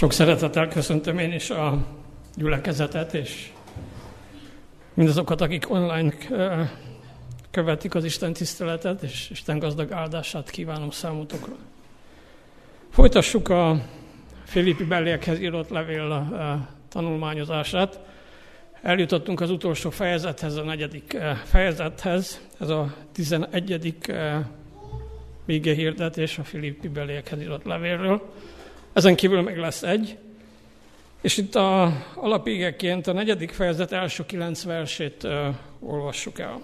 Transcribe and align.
Sok 0.00 0.12
szeretettel 0.12 0.68
köszöntöm 0.68 1.18
én 1.18 1.32
is 1.32 1.50
a 1.50 1.86
gyülekezetet, 2.36 3.14
és 3.14 3.50
mindazokat, 4.94 5.40
akik 5.40 5.70
online 5.70 6.12
követik 7.50 7.94
az 7.94 8.04
Isten 8.04 8.32
tiszteletet, 8.32 9.02
és 9.02 9.30
Isten 9.30 9.58
gazdag 9.58 9.92
áldását 9.92 10.50
kívánom 10.50 10.90
számotokra. 10.90 11.56
Folytassuk 12.90 13.48
a 13.48 13.82
Filippi 14.44 14.84
belliekhez 14.84 15.40
írott 15.40 15.68
levél 15.68 16.38
tanulmányozását. 16.88 18.00
Eljutottunk 18.82 19.40
az 19.40 19.50
utolsó 19.50 19.90
fejezethez, 19.90 20.56
a 20.56 20.62
negyedik 20.62 21.16
fejezethez. 21.44 22.40
Ez 22.60 22.68
a 22.68 22.94
tizenegyedik 23.12 24.12
vége 25.44 25.74
hirdetés 25.74 26.38
a 26.38 26.44
Filippi 26.44 26.88
belliekhez 26.88 27.40
írott 27.40 27.64
levélről. 27.64 28.32
Ezen 28.92 29.16
kívül 29.16 29.42
még 29.42 29.56
lesz 29.56 29.82
egy. 29.82 30.18
És 31.20 31.36
itt 31.36 31.54
a 31.54 31.92
alapégeként 32.14 33.06
a 33.06 33.12
negyedik 33.12 33.50
fejezet 33.50 33.92
első 33.92 34.26
kilenc 34.26 34.64
versét 34.64 35.24
uh, 35.24 35.54
olvassuk 35.80 36.38
el. 36.38 36.60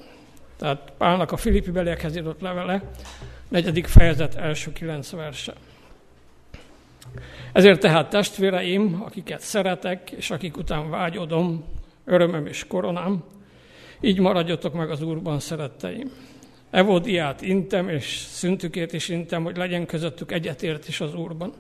Tehát 0.57 0.93
Pálnak 0.99 1.33
a 1.33 1.37
Filippi 1.37 1.71
beliekhez 1.71 2.17
írott 2.17 2.41
levele, 2.41 2.83
negyedik 3.49 3.87
fejezet 3.87 4.35
első 4.35 4.73
kilenc 4.73 5.11
verse. 5.11 5.55
Ezért 7.53 7.81
tehát 7.81 8.11
testvéreim, 8.11 9.03
akiket 9.05 9.41
szeretek, 9.41 10.11
és 10.11 10.31
akik 10.31 10.57
után 10.57 10.91
vágyodom, 10.91 11.65
örömöm 12.05 12.47
és 12.47 12.67
koronám, 12.67 13.25
így 14.01 14.19
maradjatok 14.19 14.75
meg 14.75 14.91
az 14.91 15.03
Úrban, 15.03 15.41
szeretteim. 15.41 16.11
Evodiát 16.71 17.43
intem, 17.43 17.89
és 17.89 18.17
szüntükét 18.17 18.93
is 18.93 19.09
intem, 19.09 19.45
hogy 19.45 19.57
legyen 19.57 19.87
közöttük 19.87 20.33
egyetért 20.33 20.89
is 20.89 21.01
az 21.01 21.15
Úrban. 21.15 21.53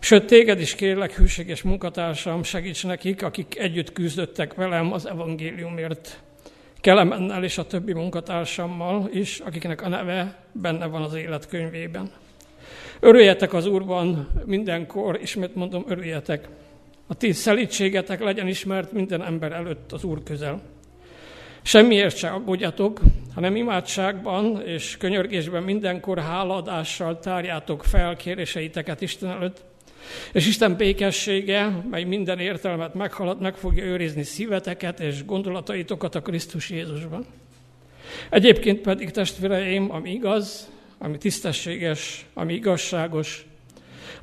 Sőt, 0.00 0.26
téged 0.26 0.60
is 0.60 0.74
kérlek, 0.74 1.12
hűséges 1.12 1.62
munkatársam, 1.62 2.42
segíts 2.42 2.86
nekik, 2.86 3.22
akik 3.22 3.58
együtt 3.58 3.92
küzdöttek 3.92 4.54
velem 4.54 4.92
az 4.92 5.06
evangéliumért. 5.06 6.22
Kelemennel 6.80 7.44
és 7.44 7.58
a 7.58 7.66
többi 7.66 7.92
munkatársammal 7.92 9.08
is, 9.12 9.38
akiknek 9.38 9.82
a 9.82 9.88
neve 9.88 10.44
benne 10.52 10.86
van 10.86 11.02
az 11.02 11.14
életkönyvében. 11.14 12.10
Örüljetek 13.00 13.52
az 13.52 13.66
Úrban 13.66 14.28
mindenkor, 14.44 15.18
ismét 15.22 15.54
mondom, 15.54 15.84
örüljetek. 15.88 16.48
A 17.06 17.14
ti 17.14 17.32
szelítségetek 17.32 18.22
legyen 18.22 18.48
ismert 18.48 18.92
minden 18.92 19.22
ember 19.22 19.52
előtt 19.52 19.92
az 19.92 20.04
Úr 20.04 20.22
közel. 20.22 20.62
Semmiért 21.62 22.16
se 22.16 22.28
aggódjatok, 22.28 23.00
hanem 23.34 23.56
imádságban 23.56 24.62
és 24.66 24.96
könyörgésben 24.96 25.62
mindenkor 25.62 26.18
hálaadással 26.18 27.18
tárjátok 27.18 27.84
fel 27.84 28.16
kéréseiteket 28.16 29.00
Isten 29.00 29.30
előtt, 29.30 29.64
és 30.32 30.46
Isten 30.46 30.76
békessége, 30.76 31.84
mely 31.90 32.04
minden 32.04 32.38
értelmet 32.38 32.94
meghalad, 32.94 33.40
meg 33.40 33.54
fogja 33.54 33.84
őrizni 33.84 34.22
szíveteket 34.22 35.00
és 35.00 35.24
gondolataitokat 35.24 36.14
a 36.14 36.22
Krisztus 36.22 36.70
Jézusban. 36.70 37.26
Egyébként 38.30 38.80
pedig 38.80 39.10
testvéreim, 39.10 39.90
ami 39.90 40.10
igaz, 40.10 40.70
ami 40.98 41.18
tisztességes, 41.18 42.26
ami 42.34 42.54
igazságos, 42.54 43.46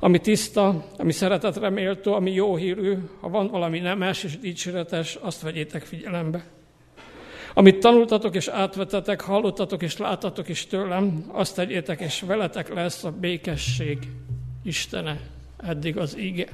ami 0.00 0.18
tiszta, 0.18 0.86
ami 0.96 1.12
szeretetre 1.12 1.70
méltó, 1.70 2.14
ami 2.14 2.32
jó 2.32 2.56
hírű, 2.56 2.94
ha 3.20 3.28
van 3.28 3.48
valami 3.48 3.78
nemes 3.78 4.24
és 4.24 4.38
dicséretes, 4.38 5.18
azt 5.20 5.42
vegyétek 5.42 5.82
figyelembe. 5.82 6.44
Amit 7.54 7.78
tanultatok 7.78 8.34
és 8.34 8.48
átvetetek, 8.48 9.20
hallottatok 9.20 9.82
és 9.82 9.96
láttatok 9.96 10.48
is 10.48 10.66
tőlem, 10.66 11.24
azt 11.32 11.54
tegyétek, 11.54 12.00
és 12.00 12.20
veletek 12.20 12.74
lesz 12.74 13.04
a 13.04 13.10
békesség 13.10 13.98
Istene 14.64 15.20
eddig 15.66 15.96
az 15.96 16.16
ige. 16.16 16.46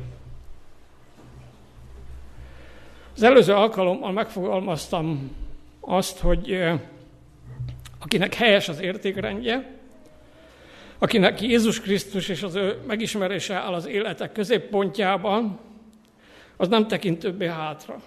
Az 3.14 3.22
előző 3.22 3.52
alkalommal 3.52 4.12
megfogalmaztam 4.12 5.36
azt, 5.80 6.18
hogy 6.18 6.64
akinek 7.98 8.34
helyes 8.34 8.68
az 8.68 8.80
értékrendje, 8.80 9.80
akinek 10.98 11.40
Jézus 11.40 11.80
Krisztus 11.80 12.28
és 12.28 12.42
az 12.42 12.54
ő 12.54 12.80
megismerése 12.86 13.54
áll 13.54 13.72
az 13.72 13.86
életek 13.86 14.32
középpontjában, 14.32 15.58
az 16.56 16.68
nem 16.68 16.88
tekint 16.88 17.18
többé 17.18 17.46
hátra, 17.46 18.02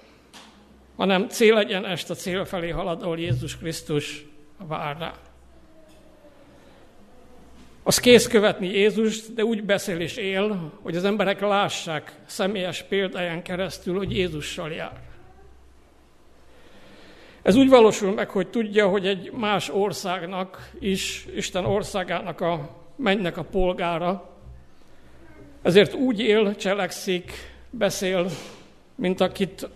hanem 0.95 1.27
célegyenest 1.29 2.09
a 2.09 2.13
cél 2.15 2.45
felé 2.45 2.69
halad, 2.69 3.01
ahol 3.01 3.19
Jézus 3.19 3.57
Krisztus 3.57 4.25
vár 4.57 4.97
rá 4.97 5.13
az 7.87 7.99
kész 7.99 8.27
követni 8.27 8.67
Jézust, 8.67 9.33
de 9.33 9.43
úgy 9.43 9.63
beszél 9.63 9.99
és 9.99 10.15
él, 10.15 10.71
hogy 10.81 10.95
az 10.95 11.03
emberek 11.03 11.41
lássák 11.41 12.15
személyes 12.25 12.83
példáján 12.83 13.41
keresztül, 13.41 13.97
hogy 13.97 14.11
Jézussal 14.11 14.71
jár. 14.71 15.01
Ez 17.41 17.55
úgy 17.55 17.69
valósul 17.69 18.13
meg, 18.13 18.29
hogy 18.29 18.47
tudja, 18.47 18.87
hogy 18.87 19.07
egy 19.07 19.31
más 19.31 19.69
országnak 19.69 20.69
is, 20.79 21.25
Isten 21.35 21.65
országának 21.65 22.41
a 22.41 22.69
mennek 22.95 23.37
a 23.37 23.43
polgára, 23.43 24.29
ezért 25.61 25.93
úgy 25.93 26.19
él, 26.19 26.55
cselekszik, 26.55 27.31
beszél, 27.69 28.29
mint 28.95 29.21
akit 29.21 29.69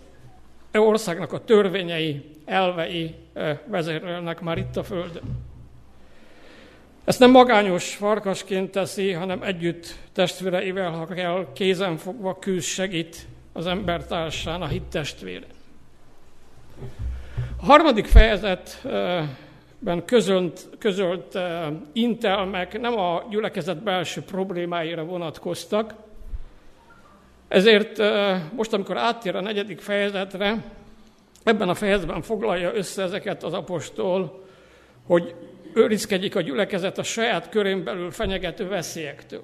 e 0.70 0.80
országnak 0.80 1.32
a 1.32 1.44
törvényei, 1.44 2.24
elvei 2.44 3.14
eh, 3.32 3.58
vezérelnek 3.66 4.40
már 4.40 4.58
itt 4.58 4.76
a 4.76 4.82
Földön. 4.82 5.49
Ezt 7.10 7.18
nem 7.18 7.30
magányos 7.30 7.94
farkasként 7.94 8.70
teszi, 8.70 9.12
hanem 9.12 9.42
együtt 9.42 9.94
testvéreivel, 10.12 10.90
ha 10.90 11.06
kell, 11.06 11.46
kézen 11.52 11.96
fogva 11.96 12.38
küzd 12.38 12.66
segít 12.66 13.26
az 13.52 13.66
embertársán, 13.66 14.62
a 14.62 14.66
hit 14.66 14.82
testvére. 14.82 15.46
A 17.60 17.64
harmadik 17.64 18.06
fejezetben 18.06 20.04
közölt, 20.04 20.68
közölt 20.78 21.38
intelmek 21.92 22.80
nem 22.80 22.98
a 22.98 23.22
gyülekezet 23.30 23.82
belső 23.82 24.22
problémáira 24.22 25.04
vonatkoztak, 25.04 25.94
ezért 27.48 27.98
most, 28.56 28.72
amikor 28.72 28.96
áttér 28.96 29.36
a 29.36 29.40
negyedik 29.40 29.80
fejezetre, 29.80 30.64
ebben 31.42 31.68
a 31.68 31.74
fejezetben 31.74 32.22
foglalja 32.22 32.74
össze 32.74 33.02
ezeket 33.02 33.42
az 33.42 33.52
apostol, 33.52 34.44
hogy 35.06 35.34
őrizkedik 35.74 36.36
a 36.36 36.40
gyülekezet 36.40 36.98
a 36.98 37.02
saját 37.02 37.48
körén 37.48 37.84
belül 37.84 38.10
fenyegető 38.10 38.68
veszélyektől. 38.68 39.42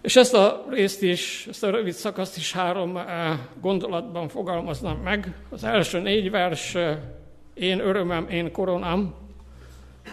És 0.00 0.16
ezt 0.16 0.34
a 0.34 0.64
részt 0.70 1.02
is, 1.02 1.46
ezt 1.48 1.64
a 1.64 1.70
rövid 1.70 1.92
szakaszt 1.92 2.36
is 2.36 2.52
három 2.52 2.96
eh, 2.96 3.38
gondolatban 3.60 4.28
fogalmaznám 4.28 4.96
meg. 4.96 5.34
Az 5.50 5.64
első 5.64 6.00
négy 6.00 6.30
vers, 6.30 6.74
eh, 6.74 6.96
én 7.54 7.80
örömem, 7.80 8.28
én 8.28 8.52
koronám, 8.52 9.14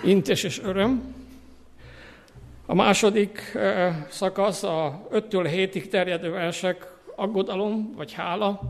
intés 0.03 0.43
és 0.43 0.61
öröm. 0.63 1.15
A 2.65 2.75
második 2.75 3.51
eh, 3.55 3.95
szakasz 4.09 4.63
a 4.63 5.07
5-től 5.11 5.49
7-ig 5.53 5.87
terjedő 5.87 6.29
versek, 6.29 6.91
aggodalom 7.15 7.93
vagy 7.95 8.13
hála, 8.13 8.61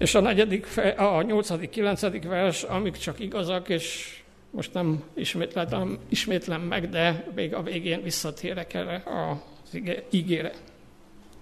és 0.00 0.14
a 0.14 0.20
negyedik, 0.20 0.66
a 0.96 1.22
nyolcadik, 1.22 1.70
kilencedik 1.70 2.24
vers, 2.24 2.62
amik 2.62 2.96
csak 2.96 3.20
igazak, 3.20 3.68
és 3.68 4.16
most 4.50 4.74
nem 4.74 5.02
ismétlem, 5.14 5.98
ismétlem 6.08 6.60
meg, 6.60 6.88
de 6.88 7.24
még 7.34 7.54
a 7.54 7.62
végén 7.62 8.02
visszatérek 8.02 8.74
erre 8.74 9.02
az 9.04 9.80
ígére, 10.10 10.52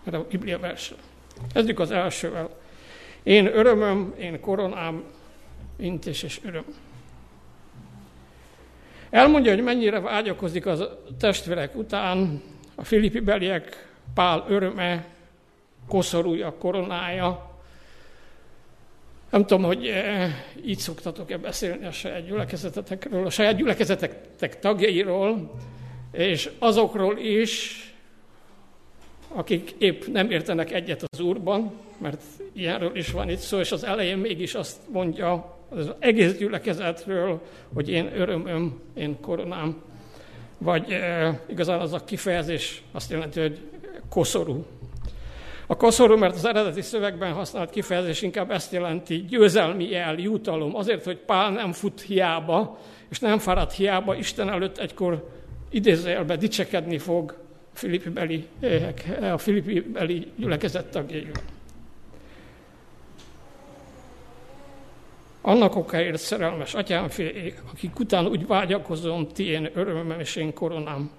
erre 0.04 0.16
a 0.16 0.26
Biblia 0.30 0.58
versre. 0.58 0.96
Kezdjük 1.52 1.78
az 1.78 1.90
elsővel. 1.90 2.50
Én 3.22 3.46
örömöm, 3.46 4.14
én 4.18 4.40
koronám, 4.40 5.04
intés 5.76 6.22
és 6.22 6.40
öröm. 6.44 6.64
Elmondja, 9.10 9.54
hogy 9.54 9.62
mennyire 9.62 10.00
vágyakozik 10.00 10.66
az 10.66 10.88
testvérek 11.18 11.76
után, 11.76 12.42
a 12.74 12.84
filippi 12.84 13.20
beliek 13.20 13.92
Pál 14.14 14.44
öröme, 14.48 15.06
koszorúja, 15.88 16.54
koronája, 16.58 17.56
nem 19.30 19.46
tudom, 19.46 19.62
hogy 19.62 19.86
eh, 19.86 20.30
így 20.64 20.78
szoktatok-e 20.78 21.38
beszélni 21.38 21.86
a 21.86 21.90
saját 21.90 22.26
gyülekezetetekről, 22.26 23.26
a 23.26 23.30
saját 23.30 23.56
gyülekezetek 23.56 24.58
tagjairól, 24.58 25.54
és 26.12 26.50
azokról 26.58 27.18
is, 27.18 27.82
akik 29.28 29.74
épp 29.78 30.02
nem 30.06 30.30
értenek 30.30 30.72
egyet 30.72 31.04
az 31.10 31.20
Úrban, 31.20 31.72
mert 31.98 32.22
ilyenről 32.52 32.96
is 32.96 33.10
van 33.10 33.30
itt 33.30 33.38
szó, 33.38 33.58
és 33.58 33.72
az 33.72 33.84
elején 33.84 34.18
mégis 34.18 34.54
azt 34.54 34.76
mondja 34.92 35.56
az 35.68 35.92
egész 35.98 36.36
gyülekezetről, 36.36 37.40
hogy 37.74 37.90
én 37.90 38.10
örömöm, 38.14 38.80
én 38.94 39.20
koronám, 39.20 39.82
vagy 40.58 40.90
e, 40.90 41.40
igazán 41.46 41.80
az 41.80 41.92
a 41.92 42.04
kifejezés 42.04 42.82
azt 42.92 43.10
jelenti, 43.10 43.40
hogy 43.40 43.58
koszorú, 44.08 44.66
a 45.70 45.76
koszorú, 45.76 46.16
mert 46.16 46.34
az 46.34 46.44
eredeti 46.44 46.82
szövegben 46.82 47.32
használt 47.32 47.70
kifejezés 47.70 48.22
inkább 48.22 48.50
ezt 48.50 48.72
jelenti, 48.72 49.16
győzelmi 49.16 49.88
jel, 49.88 50.18
jutalom. 50.18 50.76
Azért, 50.76 51.04
hogy 51.04 51.16
Pál 51.18 51.50
nem 51.50 51.72
fut 51.72 52.00
hiába, 52.00 52.78
és 53.08 53.18
nem 53.18 53.38
fárad 53.38 53.70
hiába, 53.70 54.14
Isten 54.14 54.48
előtt 54.48 54.78
egykor 54.78 55.28
idézőjelbe 55.70 56.36
dicsekedni 56.36 56.98
fog, 56.98 57.36
Filippi 57.72 58.08
beli, 58.08 58.46
a 59.32 59.38
Filippi 59.38 59.80
beli 59.80 60.32
gyülekezet 60.36 60.90
tagjaival. 60.90 61.42
Annak 65.40 65.76
okáért 65.76 66.18
szerelmes 66.18 66.74
atyám 66.74 67.08
fél, 67.08 67.52
akik 67.72 67.98
után 67.98 68.26
úgy 68.26 68.46
vágyakozom, 68.46 69.28
ti 69.28 69.44
én 69.44 69.70
örömöm 69.74 70.20
és 70.20 70.36
én 70.36 70.54
koronám. 70.54 71.10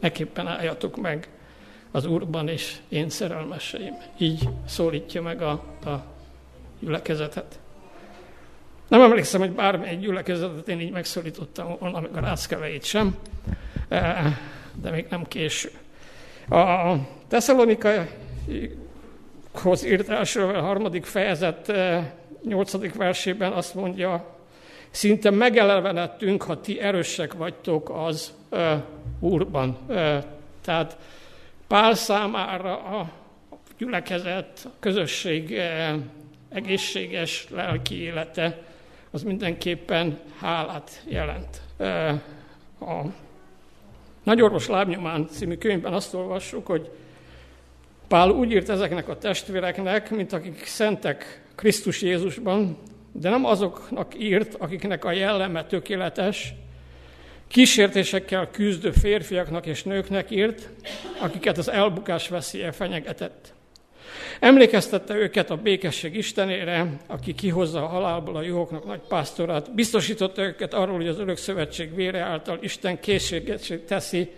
Ekképpen 0.00 0.46
álljatok 0.46 0.96
meg 0.96 1.28
az 1.90 2.06
Úrban 2.06 2.48
és 2.48 2.76
én 2.88 3.08
szerelmeseim. 3.08 3.94
Így 4.18 4.48
szólítja 4.66 5.22
meg 5.22 5.42
a, 5.42 5.50
a 5.84 6.04
gyülekezetet. 6.80 7.58
Nem 8.88 9.00
emlékszem, 9.00 9.40
hogy 9.40 9.52
bármely 9.52 9.96
gyülekezetet 9.96 10.68
én 10.68 10.80
így 10.80 10.90
megszólítottam 10.90 11.76
volna, 11.78 12.00
meg 12.00 12.16
a 12.16 12.20
rászkeveit 12.20 12.84
sem, 12.84 13.16
e, 13.88 14.38
de 14.74 14.90
még 14.90 15.06
nem 15.10 15.24
késő. 15.24 15.70
A 16.48 16.94
Tesszalonikaihoz 17.28 19.84
írt 19.84 20.08
első 20.08 20.52
harmadik 20.52 21.04
fejezet 21.04 21.68
e, 21.68 22.14
nyolcadik 22.44 22.94
versében 22.94 23.52
azt 23.52 23.74
mondja, 23.74 24.36
szinte 24.90 25.30
megelevenettünk, 25.30 26.42
ha 26.42 26.60
ti 26.60 26.80
erősek 26.80 27.32
vagytok 27.32 27.90
az 27.90 28.32
Úrban. 29.20 29.78
Uh, 29.86 30.24
tehát 30.64 30.96
Pál 31.68 31.94
számára 31.94 32.82
a 32.82 33.10
gyülekezet, 33.78 34.60
a 34.64 34.70
közösség 34.80 35.50
uh, 35.50 36.02
egészséges 36.48 37.46
lelki 37.50 38.02
élete, 38.02 38.62
az 39.10 39.22
mindenképpen 39.22 40.18
hálát 40.40 41.02
jelent. 41.08 41.60
Uh, 41.78 42.08
a 42.90 43.04
Nagyorvos 44.22 44.66
lábnyomán 44.66 45.26
című 45.26 45.56
könyvben 45.56 45.92
azt 45.92 46.14
olvassuk, 46.14 46.66
hogy 46.66 46.90
Pál 48.08 48.30
úgy 48.30 48.50
írt 48.50 48.68
ezeknek 48.68 49.08
a 49.08 49.18
testvéreknek, 49.18 50.10
mint 50.10 50.32
akik 50.32 50.64
szentek 50.64 51.42
Krisztus 51.54 52.02
Jézusban, 52.02 52.78
de 53.12 53.30
nem 53.30 53.44
azoknak 53.44 54.18
írt, 54.18 54.54
akiknek 54.54 55.04
a 55.04 55.12
jelleme 55.12 55.64
tökéletes, 55.64 56.54
kísértésekkel 57.48 58.50
küzdő 58.50 58.90
férfiaknak 58.90 59.66
és 59.66 59.82
nőknek 59.82 60.30
írt, 60.30 60.68
akiket 61.20 61.58
az 61.58 61.70
elbukás 61.70 62.28
veszélye 62.28 62.72
fenyegetett. 62.72 63.52
Emlékeztette 64.40 65.14
őket 65.14 65.50
a 65.50 65.56
békesség 65.56 66.16
Istenére, 66.16 66.96
aki 67.06 67.34
kihozza 67.34 67.82
a 67.82 67.86
halálból 67.86 68.36
a 68.36 68.42
juhoknak 68.42 68.86
nagy 68.86 69.00
pásztorát, 69.08 69.74
biztosította 69.74 70.42
őket 70.42 70.74
arról, 70.74 70.96
hogy 70.96 71.08
az 71.08 71.18
örök 71.18 71.36
szövetség 71.36 71.94
vére 71.94 72.18
által 72.18 72.58
Isten 72.60 73.00
készséget 73.00 73.82
teszi 73.86 74.30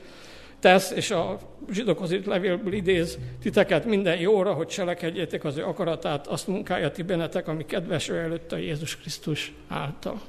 tesz, 0.60 0.90
és 0.90 1.10
a 1.10 1.38
zsidókhoz 1.70 2.12
itt 2.12 2.26
levélből 2.26 2.72
idéz 2.72 3.18
titeket 3.42 3.84
minden 3.84 4.18
jóra, 4.18 4.52
hogy 4.52 4.66
cselekedjétek 4.66 5.44
az 5.44 5.56
ő 5.56 5.64
akaratát, 5.64 6.26
azt 6.26 6.46
munkája 6.46 6.90
ti 6.90 7.02
benetek, 7.02 7.48
ami 7.48 7.64
kedves 7.64 8.08
ő 8.08 8.16
előtt 8.16 8.52
a 8.52 8.56
Jézus 8.56 8.96
Krisztus 8.96 9.52
által. 9.68 10.20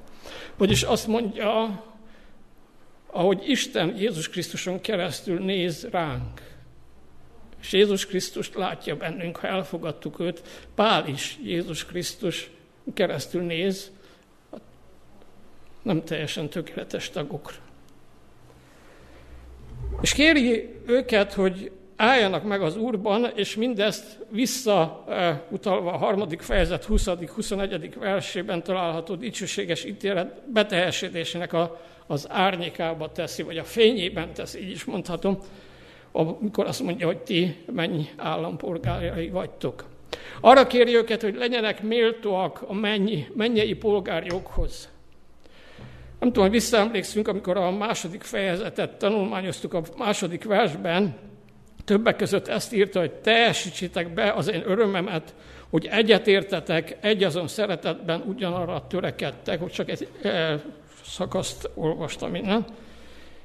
Vagyis 0.58 0.84
azt 0.84 1.08
mondja, 1.08 1.84
ahogy 3.12 3.50
Isten 3.50 3.98
Jézus 3.98 4.30
Krisztuson 4.30 4.82
keresztül 4.82 5.40
néz 5.40 5.88
ránk, 5.92 6.42
és 7.62 7.72
Jézus 7.72 8.06
Krisztust 8.06 8.56
látja 8.56 8.96
bennünk, 8.96 9.38
ha 9.38 9.48
elfogadtuk 9.48 10.20
őt, 10.20 10.42
Pál 10.76 11.08
is 11.08 11.38
Jézus 11.44 11.86
Krisztus 11.86 12.50
keresztül 12.94 13.42
néz, 13.42 13.92
nem 15.82 16.04
teljesen 16.04 16.50
tökéletes 16.50 17.10
tagokra. 17.10 17.58
És 20.02 20.14
kéri 20.14 20.76
őket, 20.86 21.34
hogy 21.34 21.72
álljanak 21.96 22.44
meg 22.44 22.62
az 22.62 22.78
Úrban, 22.78 23.32
és 23.36 23.56
mindezt 23.56 24.18
visszautalva 24.30 25.94
a 25.94 25.98
harmadik 25.98 26.42
fejezet 26.42 26.86
20.-21. 26.90 27.94
versében 28.00 28.64
található 28.64 29.16
dicsőséges 29.16 29.86
ítélet 29.86 30.52
beteljesedésének 30.52 31.54
a, 31.54 31.82
az 32.12 32.28
árnyékába 32.30 33.12
teszi, 33.12 33.44
vagy 33.44 33.58
a 33.58 33.64
fényében 33.64 34.34
teszi, 34.34 34.64
így 34.64 34.72
is 34.72 34.84
mondhatom, 34.84 35.38
amikor 36.12 36.66
azt 36.66 36.82
mondja, 36.82 37.06
hogy 37.06 37.18
ti 37.18 37.56
mennyi 37.74 38.10
állampolgárai 38.18 39.30
vagytok. 39.30 39.86
Arra 40.42 40.68
kéri 40.68 40.96
őket, 40.96 41.22
hogy 41.22 41.36
legyenek 41.36 41.84
méltóak 41.84 42.64
a 42.68 42.74
mennyi, 42.74 43.28
mennyei 43.36 43.74
polgárjoghoz. 43.74 44.90
Nem 46.20 46.30
tudom, 46.30 46.44
hogy 46.44 46.52
visszaemlékszünk, 46.52 47.28
amikor 47.28 47.58
a 47.58 47.72
második 47.72 48.22
fejezetet 48.22 48.98
tanulmányoztuk 48.98 49.74
a 49.74 49.82
második 49.98 50.44
versben, 50.44 51.16
többek 51.86 52.16
között 52.16 52.48
ezt 52.48 52.74
írta, 52.74 53.00
hogy 53.00 53.12
teljesítsétek 53.12 54.14
be 54.14 54.32
az 54.32 54.52
én 54.52 54.64
örömemet, 54.66 55.36
hogy 55.70 55.86
egyetértetek, 55.92 56.98
egyazon 57.02 57.48
szeretetben 57.48 58.24
ugyanarra 58.28 58.88
törekedtek, 58.88 59.60
hogy 59.60 59.72
csak 59.72 59.90
egy 59.90 60.08
e, 60.22 60.62
szakaszt 61.12 61.70
olvastam 61.74 62.36
innen. 62.36 62.66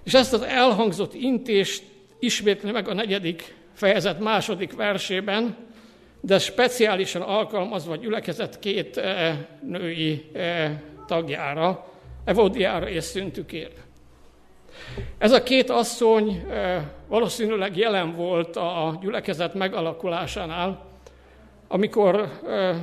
És 0.04 0.14
ezt 0.14 0.32
az 0.32 0.42
elhangzott 0.42 1.14
intést 1.14 1.82
ismétli 2.18 2.70
meg 2.70 2.88
a 2.88 2.94
negyedik 2.94 3.54
fejezet 3.72 4.20
második 4.20 4.76
versében, 4.76 5.56
de 6.20 6.38
speciálisan 6.38 7.22
alkalmazva 7.22 7.96
gyülekezett 7.96 8.58
két 8.58 8.96
e, 8.96 9.48
női 9.62 10.30
e, 10.32 10.82
tagjára, 11.06 11.90
Evodiára 12.24 12.88
és 12.88 13.04
szüntükért. 13.04 13.76
Ez 15.18 15.32
a 15.32 15.42
két 15.42 15.70
asszony 15.70 16.46
valószínűleg 17.08 17.76
jelen 17.76 18.14
volt 18.14 18.56
a 18.56 18.98
gyülekezet 19.00 19.54
megalakulásánál, 19.54 20.85
amikor 21.68 22.40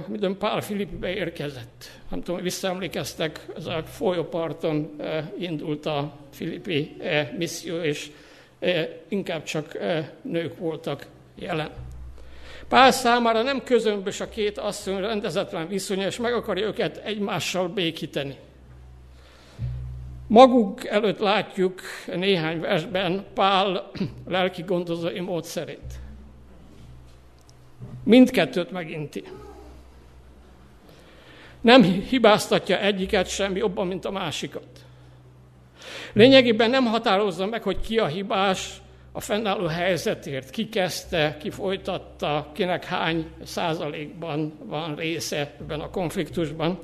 midőn 0.07 0.37
Pál 0.37 0.61
Filipbe 0.61 1.13
érkezett. 1.13 1.89
Nem 2.09 2.21
tudom, 2.21 2.41
visszaemlékeztek, 2.41 3.45
ez 3.55 3.65
a 3.65 3.83
folyóparton 3.83 4.95
indult 5.37 5.85
a 5.85 6.13
Filippi 6.31 6.95
misszió, 7.37 7.81
és 7.81 8.11
inkább 9.07 9.43
csak 9.43 9.77
nők 10.21 10.57
voltak 10.57 11.05
jelen. 11.35 11.69
Pál 12.67 12.91
számára 12.91 13.41
nem 13.41 13.63
közömbös 13.63 14.19
a 14.21 14.29
két 14.29 14.57
asszony 14.57 14.99
rendezetlen 14.99 15.67
viszonya, 15.67 16.05
és 16.05 16.17
meg 16.17 16.33
akarja 16.33 16.65
őket 16.65 16.97
egymással 16.97 17.67
békíteni. 17.67 18.35
Maguk 20.27 20.85
előtt 20.85 21.19
látjuk 21.19 21.81
néhány 22.15 22.59
versben 22.59 23.25
Pál 23.33 23.91
lelki 24.27 24.61
gondozói 24.61 25.19
módszerét. 25.19 26.02
Mindkettőt 28.03 28.71
meginti. 28.71 29.23
Nem 31.61 31.83
hibáztatja 31.83 32.79
egyiket 32.79 33.27
sem 33.27 33.55
jobban, 33.55 33.87
mint 33.87 34.05
a 34.05 34.11
másikat. 34.11 34.67
Lényegében 36.13 36.69
nem 36.69 36.85
határozza 36.85 37.45
meg, 37.45 37.63
hogy 37.63 37.79
ki 37.79 37.99
a 37.99 38.05
hibás 38.05 38.81
a 39.11 39.19
fennálló 39.19 39.65
helyzetért, 39.65 40.49
ki 40.49 40.69
kezdte, 40.69 41.37
ki 41.39 41.49
folytatta, 41.49 42.51
kinek 42.53 42.85
hány 42.85 43.27
százalékban 43.43 44.53
van 44.65 44.95
része 44.95 45.53
ebben 45.59 45.79
a 45.79 45.89
konfliktusban. 45.89 46.79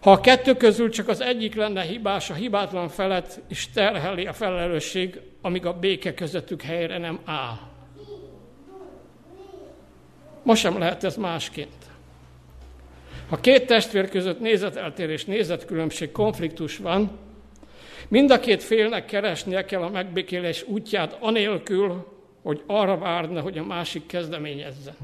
Ha 0.00 0.10
a 0.10 0.20
kettő 0.20 0.54
közül 0.54 0.90
csak 0.90 1.08
az 1.08 1.20
egyik 1.20 1.54
lenne 1.54 1.82
hibás, 1.82 2.30
a 2.30 2.34
hibátlan 2.34 2.88
felet 2.88 3.40
is 3.48 3.70
terheli 3.70 4.26
a 4.26 4.32
felelősség, 4.32 5.20
amíg 5.42 5.66
a 5.66 5.78
béke 5.78 6.14
közöttük 6.14 6.62
helyre 6.62 6.98
nem 6.98 7.20
áll. 7.24 7.67
Ma 10.48 10.54
sem 10.54 10.78
lehet 10.78 11.04
ez 11.04 11.16
másként. 11.16 11.74
Ha 13.28 13.36
két 13.36 13.66
testvér 13.66 14.08
között 14.08 14.40
nézeteltérés, 14.40 15.24
nézetkülönbség, 15.24 16.12
konfliktus 16.12 16.76
van, 16.76 17.18
mind 18.08 18.30
a 18.30 18.40
két 18.40 18.62
félnek 18.62 19.04
keresnie 19.04 19.64
kell 19.64 19.82
a 19.82 19.90
megbékélés 19.90 20.64
útját 20.66 21.16
anélkül, 21.20 22.06
hogy 22.42 22.62
arra 22.66 22.98
várna, 22.98 23.40
hogy 23.40 23.58
a 23.58 23.64
másik 23.64 24.06
kezdeményezze. 24.06 24.94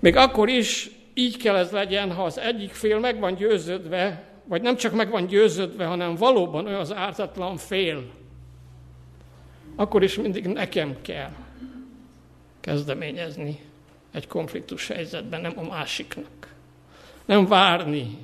Még 0.00 0.16
akkor 0.16 0.48
is, 0.48 0.90
így 1.14 1.36
kell 1.36 1.56
ez 1.56 1.70
legyen, 1.70 2.12
ha 2.12 2.24
az 2.24 2.38
egyik 2.38 2.70
fél 2.70 2.98
meg 2.98 3.18
van 3.18 3.34
győződve, 3.34 4.24
vagy 4.44 4.62
nem 4.62 4.76
csak 4.76 4.92
meg 4.92 5.10
van 5.10 5.26
győződve, 5.26 5.84
hanem 5.84 6.14
valóban 6.14 6.66
olyan 6.66 6.80
az 6.80 6.94
ártatlan 6.94 7.56
fél, 7.56 8.10
akkor 9.74 10.02
is 10.02 10.16
mindig 10.18 10.46
nekem 10.46 10.96
kell 11.02 11.32
kezdeményezni 12.60 13.65
egy 14.16 14.26
konfliktus 14.26 14.86
helyzetben, 14.86 15.40
nem 15.40 15.52
a 15.56 15.62
másiknak. 15.62 16.54
Nem 17.24 17.46
várni. 17.46 18.18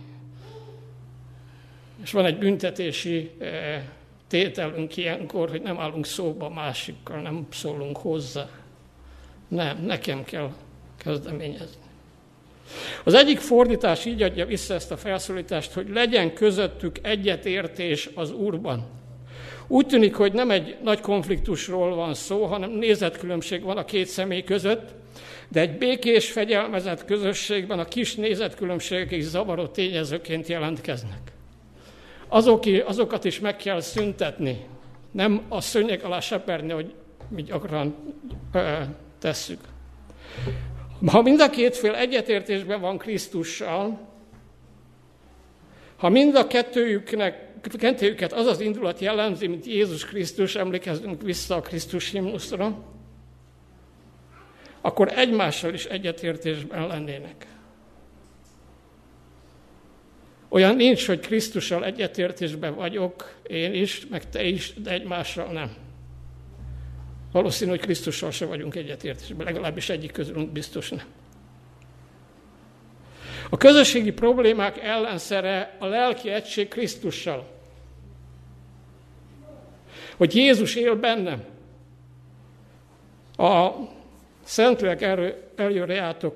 És 2.03 2.13
van 2.13 2.25
egy 2.25 2.39
büntetési 2.39 3.31
eh, 3.39 3.83
tételünk 4.29 4.97
ilyenkor, 4.97 5.51
hogy 5.51 5.63
nem 5.63 5.79
állunk 5.79 6.07
szóba 6.07 6.49
másikkal, 6.49 7.21
nem 7.21 7.47
szólunk 7.51 7.97
hozzá. 7.97 8.49
Nem, 9.49 9.85
nekem 9.85 10.25
kell 10.25 10.53
kezdeményezni. 10.97 11.83
Az 13.05 13.15
egyik 13.15 13.39
fordítás 13.39 14.05
így 14.05 14.23
adja 14.23 14.47
vissza 14.47 14.75
ezt 14.75 14.91
a 14.91 14.97
felszólítást, 14.97 15.73
hogy 15.73 15.89
legyen 15.89 16.35
közöttük 16.35 16.99
egyetértés 17.03 18.11
az 18.15 18.33
Úrban. 18.33 18.87
Úgy 19.67 19.87
tűnik, 19.87 20.15
hogy 20.15 20.33
nem 20.33 20.51
egy 20.51 20.77
nagy 20.83 21.01
konfliktusról 21.01 21.95
van 21.95 22.15
szó, 22.15 22.45
hanem 22.45 22.71
nézetkülönbség 22.71 23.63
van 23.63 23.77
a 23.77 23.85
két 23.85 24.07
személy 24.07 24.45
között, 24.45 25.02
de 25.53 25.61
egy 25.61 25.79
békés, 25.79 26.31
fegyelmezett 26.31 27.05
közösségben 27.05 27.79
a 27.79 27.85
kis 27.85 28.15
nézetkülönbségek 28.15 29.11
is 29.11 29.25
zavaró 29.25 29.67
tényezőként 29.67 30.47
jelentkeznek. 30.47 31.33
Azok, 32.29 32.65
azokat 32.85 33.25
is 33.25 33.41
meg 33.41 33.57
kell 33.57 33.81
szüntetni, 33.81 34.67
nem 35.11 35.43
a 35.49 35.61
szőnyeg 35.61 36.05
alá 36.05 36.21
seperni, 36.21 36.73
hogy 36.73 36.95
mi 37.29 37.43
gyakran 37.43 37.95
ö, 38.53 38.79
tesszük. 39.19 39.61
Ha 41.07 41.23
mind 41.23 41.41
a 41.41 41.51
két 41.51 41.77
fél 41.77 41.95
egyetértésben 41.95 42.81
van 42.81 42.99
Krisztussal, 42.99 44.09
ha 45.97 46.09
mind 46.09 46.35
a 46.35 46.47
kettőjüknek, 46.47 47.49
kettőjüket 47.79 48.33
az 48.33 48.47
az 48.47 48.61
indulat 48.61 49.01
jellemzi, 49.01 49.47
mint 49.47 49.67
Jézus 49.67 50.07
Krisztus, 50.07 50.57
emlékezzünk 50.57 51.23
vissza 51.23 51.55
a 51.55 51.61
Krisztus 51.61 52.11
himnuszra, 52.11 52.92
akkor 54.83 55.13
egymással 55.19 55.75
is 55.75 55.85
egyetértésben 55.85 56.87
lennének. 56.87 57.47
Olyan 60.49 60.77
nincs, 60.77 61.07
hogy 61.07 61.21
Krisztussal 61.21 61.85
egyetértésben 61.85 62.75
vagyok, 62.75 63.35
én 63.47 63.75
is, 63.75 64.07
meg 64.11 64.31
te 64.31 64.45
is, 64.45 64.73
de 64.77 64.91
egymással 64.91 65.53
nem. 65.53 65.75
Valószínű, 67.33 67.71
hogy 67.71 67.81
Krisztussal 67.81 68.31
se 68.31 68.47
vagyunk 68.47 68.75
egyetértésben, 68.75 69.47
legalábbis 69.47 69.89
egyik 69.89 70.13
közülünk 70.13 70.51
biztos 70.51 70.91
nem. 70.91 71.07
A 73.51 73.57
közösségi 73.57 74.13
problémák 74.13 74.79
ellenszere 74.79 75.77
a 75.79 75.87
lelki 75.87 76.29
egység 76.29 76.69
Krisztussal. 76.69 77.51
Hogy 80.17 80.35
Jézus 80.35 80.75
él 80.75 80.95
bennem. 80.95 81.45
A 83.37 83.71
Szentlélek 84.45 85.03
eljörejátok 85.57 86.35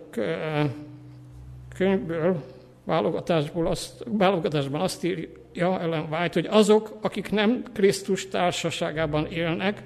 könyvből, 1.77 2.43
válogatásból 2.85 3.67
azt, 3.67 4.05
válogatásban 4.07 4.81
azt 4.81 5.05
írja 5.05 5.81
Ellen 5.81 6.07
White, 6.11 6.41
hogy 6.41 6.47
azok, 6.51 6.99
akik 7.01 7.31
nem 7.31 7.63
Krisztus 7.73 8.29
társaságában 8.29 9.27
élnek, 9.27 9.83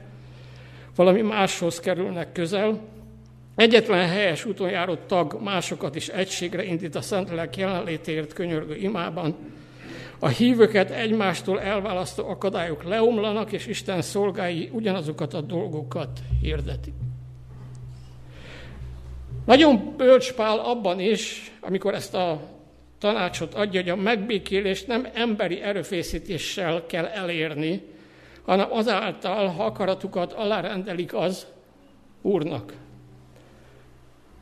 valami 0.94 1.20
máshoz 1.20 1.80
kerülnek 1.80 2.32
közel, 2.32 2.80
Egyetlen 3.60 4.08
helyes 4.08 4.44
úton 4.44 4.70
járó 4.70 4.94
tag 5.06 5.40
másokat 5.42 5.94
is 5.94 6.08
egységre 6.08 6.64
indít 6.64 6.94
a 6.94 7.00
Szentlélek 7.00 7.56
jelenlétért 7.56 8.32
könyörgő 8.32 8.76
imában. 8.76 9.36
A 10.18 10.28
hívőket 10.28 10.90
egymástól 10.90 11.60
elválasztó 11.60 12.28
akadályok 12.28 12.84
leomlanak, 12.84 13.52
és 13.52 13.66
Isten 13.66 14.02
szolgái 14.02 14.70
ugyanazokat 14.72 15.34
a 15.34 15.40
dolgokat 15.40 16.20
hirdetik. 16.40 16.94
Nagyon 19.46 19.94
bölcs 19.96 20.32
Pál 20.32 20.58
abban 20.58 21.00
is, 21.00 21.52
amikor 21.60 21.94
ezt 21.94 22.14
a 22.14 22.40
tanácsot 22.98 23.54
adja, 23.54 23.80
hogy 23.80 23.90
a 23.90 23.96
megbékélést 23.96 24.86
nem 24.86 25.08
emberi 25.14 25.60
erőfészítéssel 25.60 26.86
kell 26.86 27.04
elérni, 27.04 27.82
hanem 28.44 28.72
azáltal, 28.72 29.46
ha 29.46 29.64
akaratukat 29.64 30.32
alárendelik 30.32 31.14
az 31.14 31.46
Úrnak. 32.22 32.72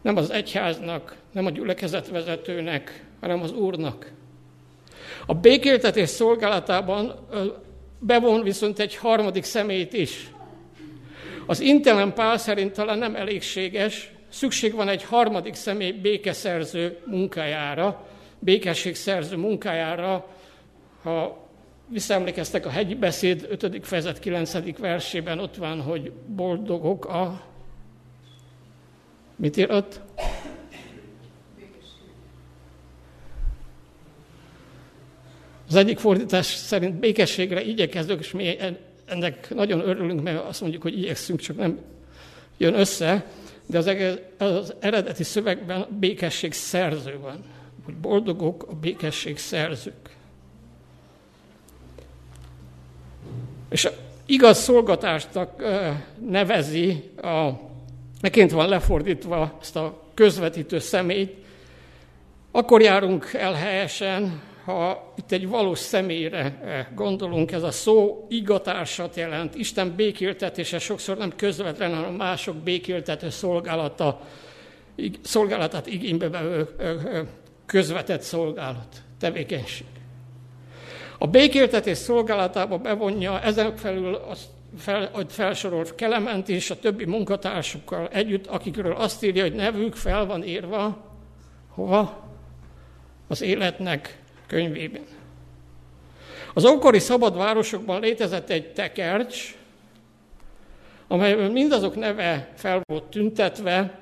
Nem 0.03 0.17
az 0.17 0.31
egyháznak, 0.31 1.17
nem 1.33 1.47
a 1.47 1.51
gyülekezetvezetőnek, 1.51 3.05
hanem 3.21 3.43
az 3.43 3.53
Úrnak. 3.53 4.13
A 5.27 5.35
békéltetés 5.35 6.09
szolgálatában 6.09 7.15
bevon 7.99 8.43
viszont 8.43 8.79
egy 8.79 8.97
harmadik 8.97 9.45
személyt 9.45 9.93
is. 9.93 10.31
Az 11.47 11.61
intelen 11.61 12.15
Pál 12.15 12.39
szerint 12.39 12.73
talán 12.73 12.99
nem 12.99 13.15
elégséges, 13.15 14.13
szükség 14.29 14.75
van 14.75 14.89
egy 14.89 15.03
harmadik 15.03 15.55
személy 15.55 15.93
békeszerző 15.93 16.99
munkájára, 17.07 18.07
békességszerző 18.39 19.37
munkájára, 19.37 20.27
ha 21.03 21.47
visszaemlékeztek 21.89 22.67
a 22.67 22.71
hegyi 22.71 22.95
beszéd 22.95 23.47
5. 23.51 23.87
fejezet 23.87 24.19
9. 24.19 24.79
versében, 24.79 25.39
ott 25.39 25.57
van, 25.57 25.81
hogy 25.81 26.13
boldogok 26.27 27.05
a 27.07 27.47
Mit 29.37 29.57
ír 29.57 29.71
ott? 29.71 30.01
Az 35.69 35.75
egyik 35.75 35.99
fordítás 35.99 36.47
szerint 36.47 36.95
békességre 36.95 37.63
igyekezünk, 37.63 38.21
és 38.21 38.31
mi 38.31 38.57
ennek 39.07 39.55
nagyon 39.55 39.81
örülünk, 39.81 40.23
mert 40.23 40.45
azt 40.45 40.61
mondjuk, 40.61 40.83
hogy 40.83 40.99
igyekszünk, 40.99 41.41
csak 41.41 41.57
nem 41.57 41.79
jön 42.57 42.75
össze, 42.75 43.27
de 43.69 43.79
az, 43.79 43.91
az 44.39 44.75
eredeti 44.81 45.25
szövegben 45.25 45.87
békesség 45.99 46.53
szerző 46.53 47.19
van, 47.21 47.45
hogy 47.85 47.95
boldogok 47.95 48.67
a 48.69 48.75
békesség 48.75 49.39
szerzők. 49.39 50.17
És 53.71 53.85
a 53.85 53.91
igaz 54.27 54.59
szolgatásnak 54.59 55.63
nevezi 56.29 57.11
a 57.23 57.67
Neként 58.21 58.51
van 58.51 58.69
lefordítva 58.69 59.59
ezt 59.61 59.77
a 59.77 60.03
közvetítő 60.15 60.79
személyt, 60.79 61.35
akkor 62.51 62.83
járunk 62.83 63.31
el 63.33 63.53
helyesen, 63.53 64.41
ha 64.69 65.13
itt 65.17 65.33
egy 65.33 65.49
valós 65.49 65.79
személyre 65.79 66.59
eh, 66.65 66.87
gondolunk, 66.95 67.53
ez 67.53 67.63
a 67.63 67.71
szó 67.71 68.27
igatársat 68.29 69.17
jelent. 69.17 69.55
Isten 69.55 69.95
békéltetése 69.97 70.79
sokszor 70.79 71.17
nem 71.17 71.33
közvetlen, 71.37 71.95
hanem 71.95 72.15
mások 72.15 72.57
békéltető 72.57 73.31
szolgálata, 73.31 74.21
szolgálatát 75.23 75.87
igénybe 75.87 76.29
vevő 76.29 76.69
közvetett 77.67 78.21
szolgálat, 78.21 79.03
tevékenység. 79.19 79.87
A 81.19 81.27
békéltetés 81.27 81.99
szolgálatába 81.99 82.79
bevonja 82.79 83.41
ezen 83.41 83.77
felül 83.77 84.15
azt 84.15 84.47
fel, 84.79 85.09
hogy 85.13 85.27
felsorolt 85.29 85.95
Kelement 85.95 86.49
és 86.49 86.71
a 86.71 86.79
többi 86.79 87.05
munkatársukkal 87.05 88.09
együtt, 88.09 88.47
akikről 88.47 88.93
azt 88.93 89.25
írja, 89.25 89.43
hogy 89.43 89.55
nevük 89.55 89.95
fel 89.95 90.27
van 90.27 90.45
írva, 90.45 91.05
hova? 91.69 92.27
Az 93.29 93.43
életnek 93.43 94.18
könyvében. 94.49 95.03
Az 96.55 96.65
ókori 96.65 96.99
szabad 96.99 97.37
városokban 97.37 98.01
létezett 98.01 98.51
egy 98.51 98.73
tekercs, 98.73 99.57
amelyben 101.09 101.51
mindazok 101.51 101.97
neve 101.97 102.53
fel 102.57 102.81
volt 102.85 103.05
tüntetve, 103.05 104.01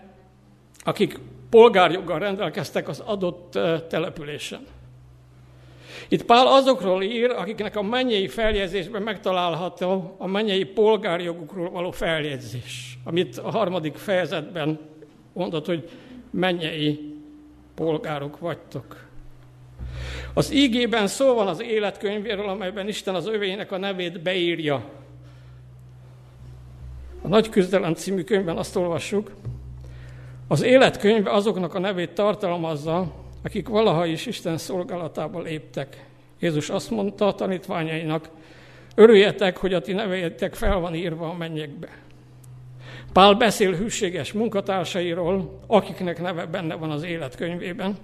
akik 0.84 1.18
polgárjoggal 1.50 2.18
rendelkeztek 2.18 2.88
az 2.88 3.00
adott 3.00 3.58
településen. 3.88 4.66
Itt 6.08 6.24
Pál 6.24 6.46
azokról 6.46 7.02
ír, 7.02 7.30
akiknek 7.30 7.76
a 7.76 7.82
mennyei 7.82 8.28
feljegyzésben 8.28 9.02
megtalálható 9.02 10.14
a 10.18 10.26
mennyei 10.26 10.64
polgárjogukról 10.64 11.70
való 11.70 11.90
feljegyzés, 11.90 12.98
amit 13.04 13.38
a 13.38 13.50
harmadik 13.50 13.94
fejezetben 13.94 14.78
mondott, 15.32 15.66
hogy 15.66 15.88
mennyei 16.30 17.14
polgárok 17.74 18.38
vagytok. 18.38 19.04
Az 20.36 20.52
ígében 20.52 21.06
szó 21.06 21.34
van 21.34 21.46
az 21.46 21.62
életkönyvéről, 21.62 22.48
amelyben 22.48 22.88
Isten 22.88 23.14
az 23.14 23.26
övének 23.26 23.72
a 23.72 23.76
nevét 23.76 24.22
beírja. 24.22 24.84
A 27.22 27.28
Nagy 27.28 27.48
Küzdelem 27.48 27.94
című 27.94 28.22
könyvben 28.22 28.56
azt 28.56 28.76
olvassuk, 28.76 29.30
az 30.48 30.62
életkönyve 30.62 31.30
azoknak 31.30 31.74
a 31.74 31.78
nevét 31.78 32.10
tartalmazza, 32.10 33.12
akik 33.42 33.68
valaha 33.68 34.06
is 34.06 34.26
Isten 34.26 34.58
szolgálatába 34.58 35.40
léptek. 35.40 36.06
Jézus 36.40 36.70
azt 36.70 36.90
mondta 36.90 37.26
a 37.26 37.34
tanítványainak, 37.34 38.28
örüljetek, 38.94 39.56
hogy 39.56 39.74
a 39.74 39.80
ti 39.80 39.92
nevejetek 39.92 40.54
fel 40.54 40.78
van 40.78 40.94
írva 40.94 41.28
a 41.28 41.36
mennyekbe. 41.36 41.88
Pál 43.12 43.34
beszél 43.34 43.72
hűséges 43.72 44.32
munkatársairól, 44.32 45.60
akiknek 45.66 46.20
neve 46.20 46.46
benne 46.46 46.74
van 46.74 46.90
az 46.90 47.02
életkönyvében, 47.02 47.96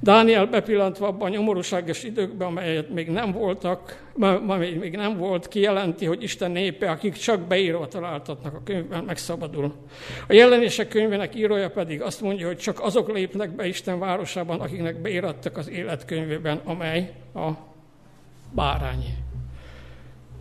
Dániel 0.00 0.46
bepillantva 0.46 1.06
abban 1.06 1.28
a 1.28 1.34
nyomorúságos 1.34 2.02
időkben, 2.02 2.48
amelyet 2.48 2.90
még 2.90 3.08
nem 3.08 3.32
voltak, 3.32 4.10
amely 4.20 4.72
még 4.72 4.96
nem 4.96 5.16
volt, 5.16 5.48
kijelenti, 5.48 6.04
hogy 6.04 6.22
Isten 6.22 6.50
népe, 6.50 6.90
akik 6.90 7.14
csak 7.14 7.40
beírva 7.40 7.88
találtatnak 7.88 8.54
a 8.54 8.62
könyvben, 8.64 9.04
megszabadul. 9.04 9.74
A 10.28 10.32
jelenések 10.32 10.88
könyvének 10.88 11.34
írója 11.34 11.70
pedig 11.70 12.02
azt 12.02 12.20
mondja, 12.20 12.46
hogy 12.46 12.58
csak 12.58 12.80
azok 12.80 13.12
lépnek 13.12 13.50
be 13.50 13.66
Isten 13.66 13.98
városában, 13.98 14.60
akiknek 14.60 15.00
beírattak 15.00 15.56
az 15.56 15.68
életkönyvében, 15.68 16.60
amely 16.64 17.12
a 17.34 17.50
bárány. 18.54 19.04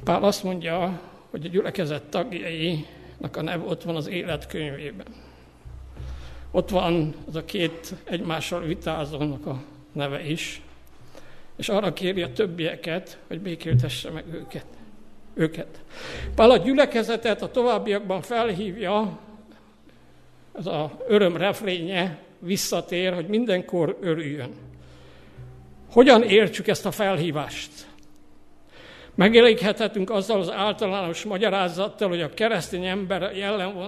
Pál 0.04 0.24
azt 0.24 0.44
mondja, 0.44 1.00
hogy 1.30 1.46
a 1.46 1.50
gyülekezet 1.50 2.04
tagjainak 2.04 3.38
a 3.38 3.42
neve 3.42 3.64
ott 3.66 3.84
van 3.84 3.96
az 3.96 4.08
életkönyvében. 4.08 5.23
Ott 6.56 6.70
van 6.70 7.16
az 7.28 7.36
a 7.36 7.46
két 7.46 7.94
egymással 8.04 8.62
vitázónak 8.62 9.46
a 9.46 9.62
neve 9.92 10.26
is, 10.26 10.62
és 11.56 11.70
arra 11.70 11.94
kéri 11.94 12.22
a 12.22 12.32
többieket, 12.32 13.18
hogy 13.28 13.40
békéltesse 13.40 14.10
meg 14.10 14.24
őket. 14.34 14.66
őket. 15.34 15.82
Pál 16.36 16.52
a 16.52 16.58
gyülekezetet 16.58 17.42
a 17.42 17.52
továbbiakban 17.52 18.22
felhívja, 18.22 19.20
ez 20.58 20.66
a 20.66 21.04
öröm 21.08 21.38
refrénye 21.38 22.20
visszatér, 22.40 23.14
hogy 23.14 23.28
mindenkor 23.28 23.98
örüljön. 24.02 24.52
Hogyan 25.92 26.24
értsük 26.24 26.68
ezt 26.68 26.86
a 26.86 26.92
felhívást? 26.92 27.72
Megeléghethetünk 29.16 30.10
azzal 30.10 30.40
az 30.40 30.52
általános 30.52 31.24
magyarázattal, 31.24 32.10
hogy 32.10 32.22
a 32.22 32.34
keresztény 32.34 32.86
ember, 32.86 33.24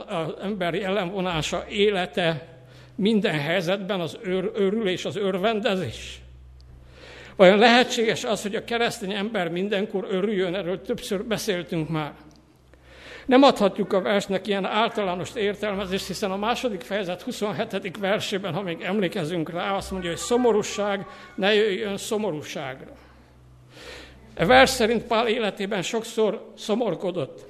az 0.08 0.34
ember 0.42 0.74
jellemvonása 0.74 1.66
élete 1.70 2.55
minden 2.96 3.40
helyzetben 3.40 4.00
az 4.00 4.18
ör, 4.24 4.52
örülés, 4.54 5.06
az 5.06 5.16
örvendezés. 5.16 6.20
Vajon 7.36 7.58
lehetséges 7.58 8.24
az, 8.24 8.42
hogy 8.42 8.56
a 8.56 8.64
keresztény 8.64 9.12
ember 9.12 9.50
mindenkor 9.50 10.08
örüljön? 10.10 10.56
Erről 10.56 10.82
többször 10.82 11.24
beszéltünk 11.24 11.90
már. 11.90 12.14
Nem 13.26 13.44
adhatjuk 13.44 13.94
a 13.94 14.02
versnek 14.02 14.48
ilyen 14.48 14.66
általános 14.66 15.30
értelmezést, 15.36 16.08
hiszen 16.08 16.32
a 16.32 16.38
második 16.38 16.82
fejezet 16.82 17.22
27. 17.22 17.98
versében, 17.98 18.54
ha 18.54 18.62
még 18.62 18.82
emlékezünk 18.82 19.50
rá, 19.50 19.76
azt 19.76 19.92
mondja, 19.92 20.10
hogy 20.10 20.20
szomorúság 20.20 21.06
ne 21.36 21.54
jöjjön 21.54 21.98
szomorúságra. 21.98 22.92
E 24.34 24.46
vers 24.46 24.70
szerint 24.70 25.04
Pál 25.04 25.28
életében 25.28 25.82
sokszor 25.82 26.52
szomorkodott. 26.58 27.46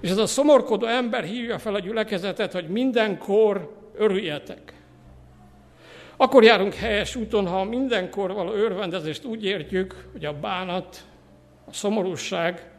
És 0.00 0.10
ez 0.10 0.16
a 0.16 0.26
szomorkodó 0.26 0.86
ember 0.86 1.24
hívja 1.24 1.58
fel 1.58 1.74
a 1.74 1.80
gyülekezetet, 1.80 2.52
hogy 2.52 2.68
mindenkor 2.68 3.76
örüljetek. 3.96 4.75
Akkor 6.16 6.44
járunk 6.44 6.74
helyes 6.74 7.16
úton, 7.16 7.46
ha 7.46 7.64
mindenkor 7.64 8.32
való 8.32 8.52
örvendezést 8.52 9.24
úgy 9.24 9.44
értjük, 9.44 10.08
hogy 10.12 10.24
a 10.24 10.32
bánat, 10.32 11.04
a 11.68 11.72
szomorúság 11.72 12.70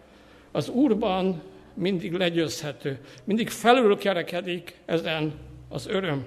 az 0.51 0.69
Úrban 0.69 1.41
mindig 1.73 2.13
legyőzhető, 2.13 2.99
mindig 3.23 3.49
felülkerekedik 3.49 4.75
ezen 4.85 5.33
az 5.69 5.87
öröm. 5.87 6.25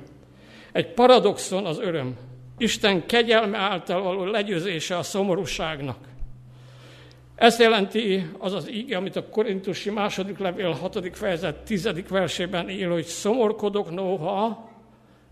Egy 0.72 0.86
paradoxon 0.86 1.66
az 1.66 1.78
öröm. 1.78 2.16
Isten 2.58 3.06
kegyelme 3.06 3.58
által 3.58 4.02
való 4.02 4.24
legyőzése 4.24 4.96
a 4.96 5.02
szomorúságnak. 5.02 5.98
Ezt 7.34 7.60
jelenti 7.60 8.30
az 8.38 8.52
az 8.52 8.70
íge, 8.70 8.96
amit 8.96 9.16
a 9.16 9.28
Korintusi 9.28 9.90
második 9.90 10.38
levél 10.38 10.70
6. 10.70 11.16
fejezet 11.16 11.56
10. 11.56 11.88
versében 12.08 12.70
ír, 12.70 12.88
hogy 12.88 13.04
szomorkodok 13.04 13.90
noha, 13.90 14.70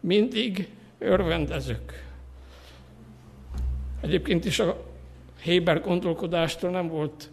mindig 0.01 0.69
örvendezök. 0.99 2.07
Egyébként 4.01 4.45
is 4.45 4.59
a 4.59 4.87
Héber 5.43 5.81
gondolkodástól 5.81 6.71
nem 6.71 6.89
volt 6.89 7.31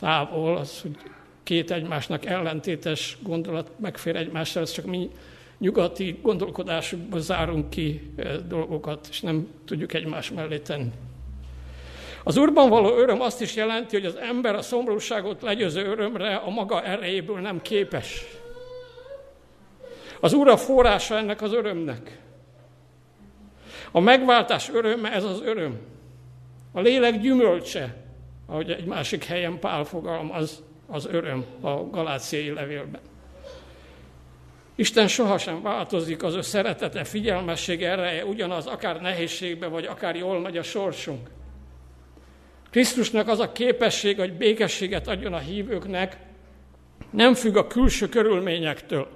távol 0.00 0.56
az, 0.56 0.80
hogy 0.80 0.96
két 1.42 1.70
egymásnak 1.70 2.24
ellentétes 2.24 3.18
gondolat 3.22 3.70
megfér 3.80 4.16
egymással, 4.16 4.62
ez 4.62 4.70
csak 4.70 4.84
mi 4.84 5.10
nyugati 5.58 6.18
gondolkodásukból 6.22 7.20
zárunk 7.20 7.70
ki 7.70 8.12
eh, 8.16 8.36
dolgokat, 8.48 9.06
és 9.10 9.20
nem 9.20 9.48
tudjuk 9.64 9.92
egymás 9.92 10.30
mellé 10.30 10.58
tenni. 10.58 10.92
Az 12.24 12.36
Úrban 12.36 12.68
való 12.68 12.96
öröm 12.96 13.20
azt 13.20 13.40
is 13.40 13.56
jelenti, 13.56 13.96
hogy 13.96 14.06
az 14.06 14.16
ember 14.16 14.54
a 14.54 14.62
szomorúságot 14.62 15.42
legyőző 15.42 15.86
örömre 15.86 16.34
a 16.34 16.50
maga 16.50 16.82
erejéből 16.82 17.40
nem 17.40 17.62
képes. 17.62 18.24
Az 20.20 20.32
Úr 20.32 20.48
a 20.48 20.56
forrása 20.56 21.16
ennek 21.16 21.42
az 21.42 21.52
örömnek. 21.52 22.18
A 23.96 24.00
megváltás 24.00 24.70
öröme 24.72 25.12
ez 25.12 25.24
az 25.24 25.40
öröm. 25.40 25.78
A 26.72 26.80
lélek 26.80 27.20
gyümölcse, 27.20 27.96
ahogy 28.46 28.70
egy 28.70 28.84
másik 28.84 29.24
helyen 29.24 29.58
Pál 29.58 29.84
fogalmaz, 29.84 30.62
az 30.86 31.06
öröm 31.06 31.44
a 31.60 31.70
galáciai 31.70 32.50
levélben. 32.50 33.00
Isten 34.74 35.08
sohasem 35.08 35.62
változik, 35.62 36.22
az 36.22 36.34
ő 36.34 36.40
szeretete, 36.40 37.04
figyelmessége, 37.04 37.90
ereje 37.90 38.24
ugyanaz, 38.24 38.66
akár 38.66 39.00
nehézségbe, 39.00 39.66
vagy 39.66 39.84
akár 39.84 40.16
jól 40.16 40.40
megy 40.40 40.56
a 40.56 40.62
sorsunk. 40.62 41.30
Krisztusnak 42.70 43.28
az 43.28 43.38
a 43.38 43.52
képesség, 43.52 44.18
hogy 44.18 44.32
békességet 44.32 45.08
adjon 45.08 45.32
a 45.32 45.38
hívőknek, 45.38 46.16
nem 47.10 47.34
függ 47.34 47.56
a 47.56 47.66
külső 47.66 48.08
körülményektől. 48.08 49.08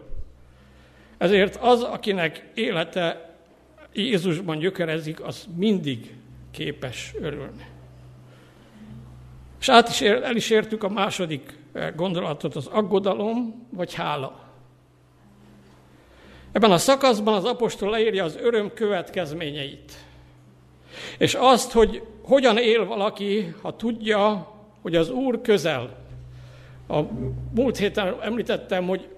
Ezért 1.19 1.57
az, 1.57 1.83
akinek 1.83 2.51
élete 2.55 3.30
Jézusban 3.93 4.59
gyökerezik, 4.59 5.23
az 5.23 5.47
mindig 5.57 6.15
képes 6.51 7.15
örülni. 7.21 7.67
És 9.61 9.69
át 9.69 9.89
is 9.89 10.01
ér, 10.01 10.23
el 10.23 10.37
is 10.37 10.51
értük 10.51 10.83
a 10.83 10.89
második 10.89 11.59
eh, 11.73 11.93
gondolatot, 11.97 12.57
az 12.57 12.67
aggodalom 12.67 13.67
vagy 13.71 13.95
hála. 13.95 14.49
Ebben 16.53 16.71
a 16.71 16.79
szakaszban 16.79 17.35
az 17.35 17.45
apostol 17.45 17.91
leírja 17.91 18.25
az 18.25 18.37
öröm 18.37 18.73
következményeit. 18.75 19.93
És 21.19 21.35
azt, 21.35 21.73
hogy 21.73 22.03
hogyan 22.23 22.59
él 22.59 22.85
valaki, 22.85 23.55
ha 23.63 23.77
tudja, 23.77 24.55
hogy 24.83 24.97
az 24.97 25.11
Úr 25.11 25.41
közel. 25.41 25.99
A 26.89 27.01
múlt 27.55 27.77
héten 27.77 28.15
említettem, 28.23 28.87
hogy 28.87 29.09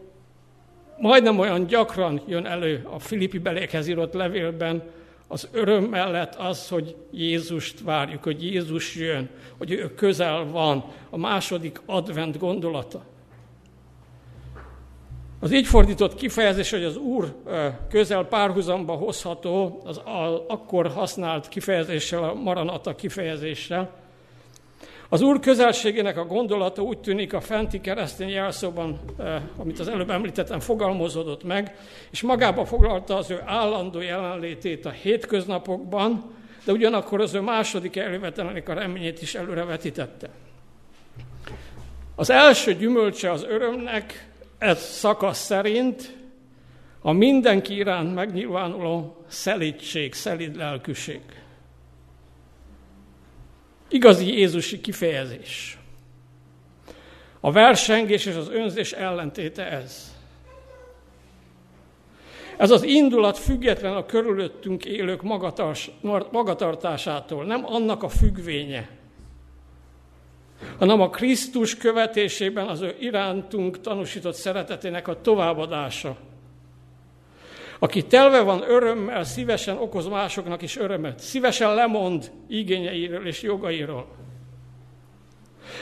majdnem 0.98 1.38
olyan 1.38 1.66
gyakran 1.66 2.22
jön 2.26 2.46
elő 2.46 2.87
a 2.90 2.98
Filippi 2.98 3.38
belékhez 3.38 3.88
írott 3.88 4.12
levélben, 4.12 4.83
az 5.28 5.48
öröm 5.52 5.85
mellett 5.85 6.35
az, 6.35 6.68
hogy 6.68 6.96
Jézust 7.11 7.81
várjuk, 7.81 8.22
hogy 8.22 8.44
Jézus 8.44 8.96
jön, 8.96 9.28
hogy 9.59 9.70
ő 9.70 9.94
közel 9.94 10.44
van, 10.44 10.85
a 11.11 11.16
második 11.16 11.81
advent 11.87 12.38
gondolata. 12.38 13.05
Az 15.40 15.52
így 15.52 15.66
fordított 15.66 16.14
kifejezés, 16.14 16.70
hogy 16.70 16.85
az 16.85 16.96
Úr 16.96 17.35
közel 17.88 18.24
párhuzamba 18.24 18.92
hozható, 18.94 19.83
az 19.85 20.00
akkor 20.48 20.87
használt 20.87 21.48
kifejezéssel, 21.48 22.24
a 22.24 22.35
maranata 22.35 22.94
kifejezéssel. 22.94 24.02
Az 25.12 25.20
Úr 25.20 25.40
közelségének 25.40 26.16
a 26.16 26.25
gondolata 26.25 26.83
úgy 26.83 26.98
tűnik 26.98 27.33
a 27.33 27.40
fenti 27.40 27.81
keresztény 27.81 28.29
jelszóban, 28.29 29.01
amit 29.57 29.79
az 29.79 29.88
előbb 29.88 30.11
említettem, 30.11 30.61
fogalmazódott 30.61 31.44
meg, 31.44 31.77
és 32.11 32.22
magába 32.22 32.64
foglalta 32.64 33.16
az 33.16 33.31
ő 33.31 33.42
állandó 33.44 34.01
jelenlétét 34.01 34.87
a 34.87 34.90
hétköznapokban, 34.90 36.35
de 36.64 36.72
ugyanakkor 36.72 37.20
az 37.20 37.35
ő 37.35 37.40
második 37.40 37.96
elővetelenek 37.96 38.68
a 38.68 38.72
reményét 38.72 39.22
is 39.22 39.35
előrevetítette. 39.35 40.29
Az 42.14 42.31
első 42.31 42.75
gyümölcse 42.75 43.31
az 43.31 43.44
örömnek 43.44 44.29
ez 44.59 44.81
szakasz 44.81 45.44
szerint 45.44 46.16
a 47.01 47.12
mindenki 47.12 47.75
iránt 47.75 48.14
megnyilvánuló 48.14 49.25
szelítség, 49.27 50.14
szelíd 50.14 50.57
lelkűség. 50.57 51.20
Igazi 53.92 54.26
Jézusi 54.26 54.81
kifejezés. 54.81 55.78
A 57.40 57.52
versengés 57.52 58.26
és 58.26 58.35
az 58.35 58.48
önzés 58.48 58.92
ellentéte 58.92 59.70
ez. 59.70 60.14
Ez 62.57 62.70
az 62.70 62.83
indulat 62.83 63.38
független 63.38 63.96
a 63.96 64.07
körülöttünk 64.07 64.85
élők 64.85 65.22
magatartásától, 66.31 67.44
nem 67.44 67.64
annak 67.66 68.02
a 68.02 68.09
függvénye, 68.09 68.88
hanem 70.78 71.00
a 71.00 71.11
Krisztus 71.11 71.76
követésében 71.76 72.68
az 72.68 72.81
ő 72.81 72.96
irántunk 73.00 73.81
tanúsított 73.81 74.35
szeretetének 74.35 75.09
a 75.09 75.20
továbbadása. 75.20 76.16
Aki 77.83 78.03
telve 78.03 78.40
van 78.40 78.62
örömmel, 78.68 79.25
szívesen 79.25 79.77
okoz 79.77 80.09
másoknak 80.09 80.62
is 80.62 80.77
örömet, 80.77 81.18
szívesen 81.18 81.75
lemond 81.75 82.31
igényeiről 82.49 83.27
és 83.27 83.42
jogairól. 83.42 84.07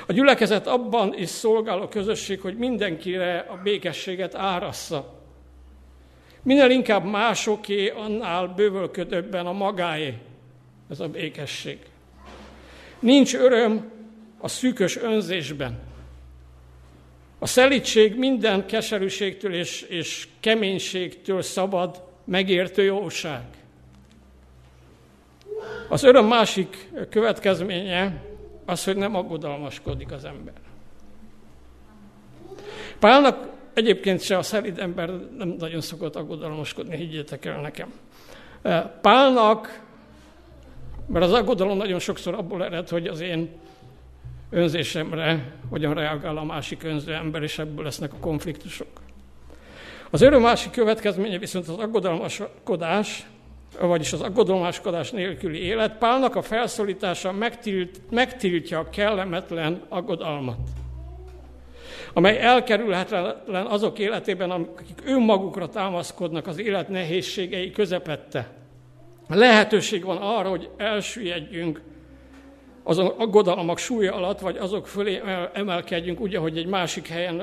A 0.07 0.13
gyülekezet 0.13 0.67
abban 0.67 1.15
is 1.19 1.29
szolgál 1.29 1.81
a 1.81 1.89
közösség, 1.89 2.41
hogy 2.41 2.57
mindenkire 2.57 3.39
a 3.39 3.61
békességet 3.63 4.35
árassza. 4.35 5.23
Minél 6.43 6.71
inkább 6.71 7.05
másoké, 7.05 7.89
annál 7.89 8.47
bővölködőbben 8.47 9.47
a 9.47 9.53
magáé 9.53 10.19
ez 10.91 11.01
a 11.01 11.09
békesség. 11.09 11.79
Nincs 12.99 13.35
öröm, 13.35 13.91
a 14.39 14.49
szűkös 14.49 14.97
önzésben. 14.97 15.90
A 17.43 17.47
szelítség 17.47 18.17
minden 18.17 18.67
keserűségtől 18.67 19.55
és, 19.55 19.83
és 19.83 20.29
keménységtől 20.41 21.43
szabad, 21.43 22.03
megértő 22.25 22.83
jóság. 22.83 23.43
Az 25.89 26.03
öröm 26.03 26.27
másik 26.27 26.91
következménye 27.11 28.23
az, 28.67 28.85
hogy 28.85 28.97
nem 28.97 29.15
aggodalmaskodik 29.15 30.13
az 30.13 30.25
ember. 30.25 30.55
Pálnak 32.99 33.49
egyébként 33.75 34.21
se 34.21 34.39
a 34.39 34.43
szelid 34.43 34.79
ember 34.79 35.09
nem 35.37 35.55
nagyon 35.59 35.81
szokott 35.81 36.17
aggodalmaskodni, 36.17 36.97
higgyétek 36.97 37.45
el 37.45 37.61
nekem. 37.61 37.93
Pálnak, 39.01 39.83
mert 41.07 41.25
az 41.25 41.33
aggodalom 41.33 41.77
nagyon 41.77 41.99
sokszor 41.99 42.35
abból 42.35 42.65
ered, 42.65 42.89
hogy 42.89 43.07
az 43.07 43.21
én 43.21 43.51
önzésemre 44.51 45.53
hogyan 45.69 45.95
reagál 45.95 46.37
a 46.37 46.45
másik 46.45 46.83
önző 46.83 47.13
ember, 47.13 47.43
és 47.43 47.59
ebből 47.59 47.85
lesznek 47.85 48.13
a 48.13 48.21
konfliktusok. 48.21 48.89
Az 50.11 50.21
öröm 50.21 50.41
másik 50.41 50.71
következménye 50.71 51.39
viszont 51.39 51.69
az 51.69 51.79
aggodalmaskodás, 51.79 53.27
vagyis 53.81 54.13
az 54.13 54.21
aggodalmaskodás 54.21 55.11
nélküli 55.11 55.59
élet. 55.59 55.99
Pálnak 55.99 56.37
a 56.37 56.43
felszólítása 56.43 57.33
megtilt, 57.33 58.01
megtiltja 58.11 58.79
a 58.79 58.91
kellemetlen 58.91 59.83
aggodalmat, 59.89 60.59
amely 62.13 62.39
elkerülhetetlen 62.39 63.67
azok 63.67 63.99
életében, 63.99 64.51
akik 64.51 65.03
önmagukra 65.05 65.69
támaszkodnak 65.69 66.47
az 66.47 66.59
élet 66.59 66.89
nehézségei 66.89 67.71
közepette. 67.71 68.49
Lehetőség 69.29 70.05
van 70.05 70.17
arra, 70.17 70.49
hogy 70.49 70.69
elsüllyedjünk 70.77 71.81
azon 72.83 73.07
aggodalmak 73.07 73.79
súlya 73.79 74.15
alatt, 74.15 74.41
vagy 74.41 74.57
azok 74.57 74.87
fölé 74.87 75.23
emelkedjünk, 75.53 76.21
úgy, 76.21 76.35
ahogy 76.35 76.59
egy 76.59 76.67
másik 76.67 77.09
helyen, 77.09 77.43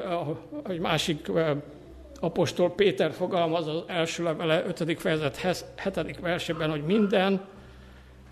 egy 0.67 0.79
másik 0.79 1.31
apostol 2.19 2.71
Péter 2.71 3.11
fogalmaz 3.11 3.67
az 3.67 3.83
első 3.87 4.23
levele 4.23 4.65
5. 4.65 4.99
fejezet 4.99 5.61
7. 5.83 6.19
versében, 6.19 6.69
hogy 6.69 6.83
minden 6.83 7.41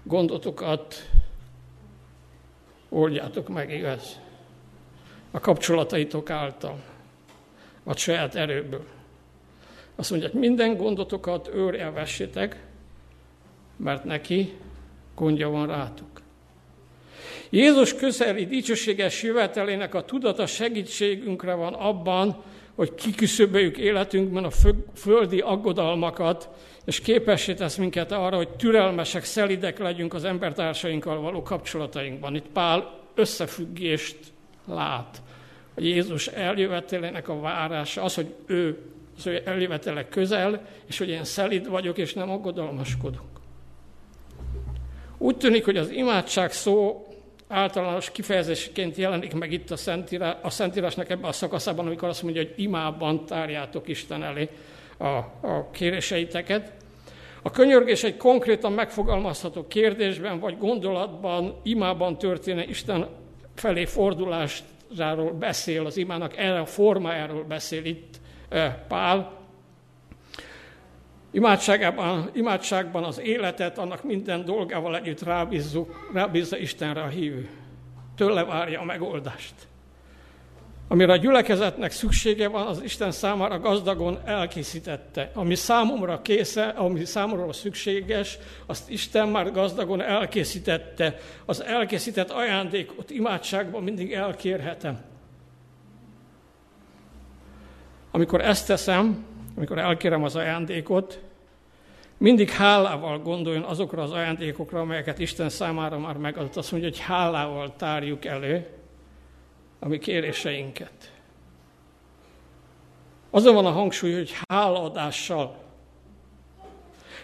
gondotokat 0.04 1.10
oldjátok 2.90 3.48
meg, 3.50 3.72
igaz? 3.72 4.20
A 5.32 5.40
kapcsolataitok 5.40 6.30
által, 6.30 6.80
vagy 7.84 7.98
saját 7.98 8.36
erőből. 8.36 8.86
Azt 9.96 10.10
mondja, 10.10 10.30
hogy 10.30 10.40
minden 10.40 10.78
gondotokat 10.78 11.50
őrjelvessétek, 11.54 12.64
mert 13.76 14.04
neki 14.04 14.58
gondja 15.16 15.50
van 15.50 15.68
rátok. 15.68 16.22
Jézus 17.50 17.96
közeli 17.96 18.46
dicsőséges 18.46 19.24
jövetelének 19.24 19.94
a 19.94 20.06
tudata 20.06 20.46
segítségünkre 20.46 21.54
van 21.54 21.74
abban, 21.74 22.44
hogy 22.76 22.96
kiküszöböljük 22.96 23.78
életünkben 23.78 24.44
a 24.44 24.50
földi 24.96 25.40
aggodalmakat, 25.40 26.50
és 26.86 27.00
képessé 27.00 27.54
tesz 27.54 27.76
minket 27.76 28.12
arra, 28.12 28.36
hogy 28.36 28.50
türelmesek, 28.50 29.24
szelidek 29.24 29.80
legyünk 29.80 30.14
az 30.14 30.24
embertársainkkal 30.24 31.20
való 31.22 31.42
kapcsolatainkban. 31.42 32.36
Itt 32.36 32.48
Pál 32.54 33.00
összefüggést 33.16 34.18
lát, 34.68 35.22
hogy 35.74 35.86
Jézus 35.86 36.28
eljövetelének 36.28 37.30
a 37.30 37.40
várása, 37.40 38.04
az, 38.04 38.16
hogy 38.16 38.34
ő 38.46 38.78
az 39.18 39.28
ő 39.28 39.42
eljövetele 39.46 40.08
közel, 40.08 40.68
és 40.86 40.98
hogy 40.98 41.10
én 41.10 41.24
szelid 41.24 41.70
vagyok, 41.70 41.98
és 41.98 42.14
nem 42.14 42.30
aggodalmaskodunk. 42.30 43.36
Úgy 45.18 45.38
tűnik, 45.38 45.66
hogy 45.66 45.78
az 45.78 45.90
imádság 45.90 46.52
szó 46.52 47.08
általános 47.48 48.12
kifejezésként 48.12 48.96
jelenik 48.96 49.34
meg 49.34 49.52
itt 49.52 49.72
a, 49.72 49.76
Szentírás, 49.76 50.36
a 50.42 50.50
Szentírásnak 50.50 51.10
ebben 51.10 51.30
a 51.30 51.32
szakaszában, 51.32 51.86
amikor 51.86 52.08
azt 52.10 52.24
mondja, 52.24 52.42
hogy 52.42 52.54
imában 52.56 53.26
tárjátok 53.26 53.88
Isten 53.88 54.24
elé 54.24 54.50
a, 54.98 55.06
a 55.48 55.70
kéréseiteket. 55.72 56.72
A 57.42 57.52
könyörgés 57.52 58.04
egy 58.04 58.18
konkrétan 58.18 58.72
megfogalmazható 58.72 59.68
kérdésben 59.68 60.40
vagy 60.40 60.58
gondolatban, 60.58 61.60
imában 61.64 62.18
történő 62.18 62.62
Isten 62.62 63.08
felé 63.56 63.86
fordulásáról 63.86 65.32
beszél, 65.40 65.86
az 65.86 65.98
imának 65.98 66.38
erre 66.38 66.60
a 66.60 66.66
formájáról 66.66 67.44
beszél 67.44 67.86
itt 67.86 68.16
eh, 68.50 68.76
Pál. 68.88 69.35
Imádságában, 71.36 72.30
imádságban 72.34 73.04
az 73.04 73.20
életet, 73.20 73.78
annak 73.78 74.04
minden 74.04 74.46
dolgával 74.46 74.96
együtt 74.96 75.24
rábízzuk, 75.24 76.10
rábízza 76.14 76.58
Istenre 76.58 77.02
a 77.02 77.08
hívő. 77.08 77.50
Tőle 78.18 78.44
várja 78.44 78.80
a 78.80 78.84
megoldást. 78.84 79.54
Amire 80.88 81.12
a 81.12 81.16
gyülekezetnek 81.16 81.92
szüksége 81.92 82.48
van, 82.48 82.68
az 82.68 82.84
Isten 82.84 83.12
számára 83.12 83.60
gazdagon 83.60 84.20
elkészítette. 84.26 85.32
Ami 85.34 85.56
számomra 85.56 86.22
késze, 86.22 86.68
ami 86.68 87.06
számomra 87.06 87.54
szükséges, 87.54 88.38
azt 88.66 88.90
Isten 88.90 89.28
már 89.28 89.52
gazdagon 89.52 90.02
elkészítette. 90.02 91.18
Az 91.46 91.64
elkészített 91.64 92.30
ajándékot 92.30 93.10
imádságban 93.10 93.84
mindig 93.84 94.14
elkérhetem. 94.14 95.00
Amikor 98.12 98.42
ezt 98.42 98.68
teszem, 98.68 99.26
amikor 99.58 99.78
elkérem 99.78 100.24
az 100.24 100.36
ajándékot, 100.36 101.25
mindig 102.18 102.50
hálával 102.50 103.20
gondoljon 103.20 103.64
azokra 103.64 104.02
az 104.02 104.12
ajándékokra, 104.12 104.80
amelyeket 104.80 105.20
Isten 105.20 105.50
számára 105.50 106.00
már 106.00 106.18
megadott. 106.18 106.56
Azt 106.56 106.72
mondja, 106.72 106.90
hogy 106.90 107.00
hálával 107.00 107.76
tárjuk 107.76 108.26
elő 108.26 108.68
a 109.80 109.88
mi 109.88 109.98
kéréseinket. 109.98 111.14
Azon 113.30 113.54
van 113.54 113.66
a 113.66 113.72
hangsúly, 113.72 114.14
hogy 114.14 114.34
hálaadással. 114.48 115.64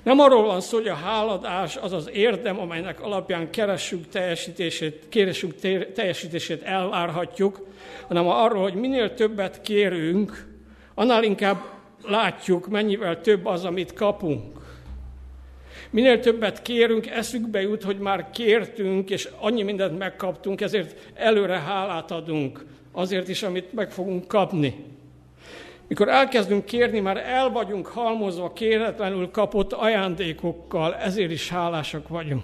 Nem 0.04 0.20
arról 0.20 0.44
van 0.44 0.62
szó, 0.62 0.78
hogy 0.78 0.88
a 0.88 0.94
háladás 0.94 1.78
az 1.78 1.92
az 1.92 2.10
érdem, 2.14 2.60
amelynek 2.60 3.02
alapján 3.02 3.50
keressük 3.50 4.08
teljesítését, 4.08 5.10
kérésünk 5.10 5.56
teljesítését 5.94 6.64
elvárhatjuk, 6.64 7.68
hanem 8.08 8.28
arról, 8.28 8.62
hogy 8.62 8.74
minél 8.74 9.14
többet 9.14 9.62
kérünk, 9.62 10.48
annál 10.94 11.24
inkább 11.24 11.58
látjuk, 12.04 12.68
mennyivel 12.68 13.22
több 13.22 13.46
az, 13.46 13.66
amit 13.66 13.94
kapunk. 13.94 14.61
Minél 15.92 16.20
többet 16.20 16.62
kérünk, 16.62 17.08
eszükbe 17.08 17.62
jut, 17.62 17.84
hogy 17.84 17.98
már 17.98 18.30
kértünk, 18.30 19.10
és 19.10 19.30
annyi 19.40 19.64
mindent 19.64 19.98
megkaptunk, 19.98 20.62
ezért 20.62 21.12
előre 21.14 21.60
hálát 21.60 22.12
adunk 22.12 22.66
azért 22.92 23.28
is, 23.28 23.44
amit 23.44 23.74
meg 23.74 23.92
fogunk 23.92 24.28
kapni. 24.28 24.86
Mikor 25.88 26.10
elkezdünk 26.10 26.66
kérni, 26.66 27.00
már 27.00 27.18
el 27.18 27.50
vagyunk 27.50 27.88
halmozva 27.88 28.54
kéretlenül 28.54 29.32
kapott 29.32 29.74
ajándékokkal, 29.74 30.96
ezért 30.96 31.32
is 31.32 31.50
hálásak 31.50 32.08
vagyunk. 32.08 32.44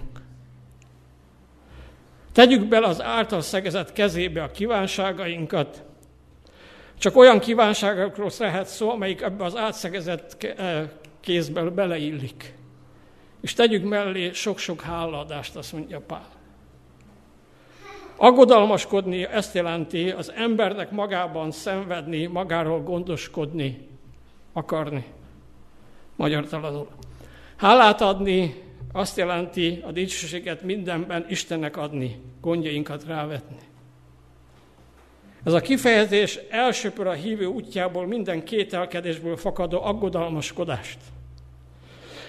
Tegyük 2.32 2.64
bele 2.64 2.86
az 2.86 3.02
által 3.02 3.40
szegezett 3.40 3.92
kezébe 3.92 4.42
a 4.42 4.50
kívánságainkat, 4.50 5.82
csak 6.98 7.16
olyan 7.16 7.38
kívánságokról 7.38 8.30
lehet 8.38 8.66
szó, 8.66 8.90
amelyik 8.90 9.20
ebbe 9.20 9.44
az 9.44 9.56
átszegezett 9.56 10.42
eh, 10.42 10.88
kézből 11.20 11.70
beleillik. 11.70 12.57
És 13.40 13.54
tegyük 13.54 13.84
mellé 13.84 14.32
sok-sok 14.32 14.80
hálaadást, 14.80 15.56
azt 15.56 15.72
mondja 15.72 16.00
Pál. 16.00 16.28
Aggodalmaskodni 18.16 19.24
ezt 19.24 19.54
jelenti 19.54 20.10
az 20.10 20.32
embernek 20.36 20.90
magában 20.90 21.50
szenvedni, 21.50 22.26
magáról 22.26 22.82
gondoskodni, 22.82 23.88
akarni. 24.52 25.04
Magyar 26.16 26.46
taladul. 26.46 26.88
Hálát 27.56 28.00
adni 28.00 28.62
azt 28.92 29.16
jelenti 29.16 29.82
a 29.86 29.92
dicsőséget 29.92 30.62
mindenben 30.62 31.26
Istennek 31.28 31.76
adni, 31.76 32.20
gondjainkat 32.40 33.04
rávetni. 33.04 33.56
Ez 35.44 35.52
a 35.52 35.60
kifejezés 35.60 36.38
elsőpör 36.50 37.06
a 37.06 37.12
hívő 37.12 37.44
útjából 37.44 38.06
minden 38.06 38.44
kételkedésből 38.44 39.36
fakadó 39.36 39.82
aggodalmaskodást. 39.82 40.98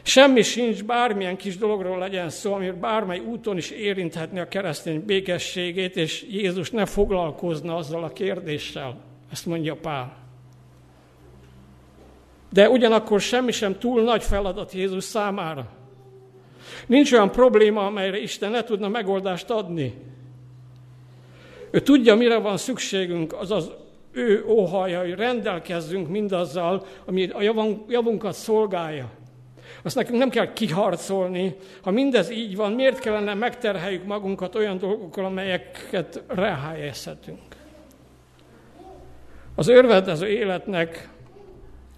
Semmi 0.01 0.41
sincs, 0.41 0.83
bármilyen 0.83 1.37
kis 1.37 1.57
dologról 1.57 1.97
legyen 1.97 2.29
szó, 2.29 2.53
ami 2.53 2.71
bármely 2.71 3.19
úton 3.19 3.57
is 3.57 3.69
érinthetni 3.69 4.39
a 4.39 4.47
keresztény 4.47 5.05
békességét, 5.05 5.95
és 5.95 6.25
Jézus 6.29 6.71
ne 6.71 6.85
foglalkozna 6.85 7.75
azzal 7.75 8.03
a 8.03 8.13
kérdéssel. 8.13 8.97
Ezt 9.31 9.45
mondja 9.45 9.75
Pál. 9.75 10.17
De 12.51 12.69
ugyanakkor 12.69 13.21
semmi 13.21 13.51
sem 13.51 13.79
túl 13.79 14.01
nagy 14.01 14.23
feladat 14.23 14.71
Jézus 14.71 15.03
számára. 15.03 15.69
Nincs 16.85 17.11
olyan 17.11 17.31
probléma, 17.31 17.85
amelyre 17.85 18.21
Isten 18.21 18.51
ne 18.51 18.63
tudna 18.63 18.87
megoldást 18.87 19.49
adni. 19.49 19.93
Ő 21.71 21.79
tudja, 21.79 22.15
mire 22.15 22.37
van 22.37 22.57
szükségünk, 22.57 23.33
azaz 23.33 23.71
ő 24.11 24.45
óhaja, 24.47 24.99
hogy 24.99 25.13
rendelkezzünk 25.13 26.07
mindazzal, 26.09 26.85
ami 27.05 27.29
a 27.29 27.41
javunkat 27.87 28.33
szolgálja. 28.33 29.09
Azt 29.83 29.95
nekünk 29.95 30.17
nem 30.17 30.29
kell 30.29 30.53
kiharcolni. 30.53 31.55
Ha 31.81 31.91
mindez 31.91 32.29
így 32.29 32.55
van, 32.55 32.71
miért 32.71 32.99
kellene 32.99 33.33
megterheljük 33.33 34.05
magunkat 34.05 34.55
olyan 34.55 34.77
dolgokkal, 34.77 35.25
amelyeket 35.25 36.23
ráhelyezhetünk? 36.27 37.39
Az 39.55 39.67
örvendező 39.67 40.27
életnek, 40.27 41.09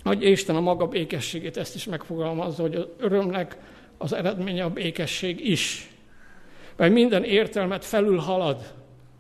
hogy 0.04 0.24
Isten 0.24 0.56
a 0.56 0.60
maga 0.60 0.88
békességét 0.88 1.58
ezt 1.58 1.76
is 1.76 1.86
megfogalmazza, 1.86 2.62
hogy 2.62 2.76
az 2.76 2.88
örömnek 2.98 3.58
az 3.98 4.14
eredménye 4.14 4.64
a 4.64 4.70
békesség 4.70 5.50
is. 5.50 5.90
Mert 6.76 6.94
minden 6.94 7.24
értelmet 7.24 7.86
felül 7.86 8.18
halad. 8.18 8.74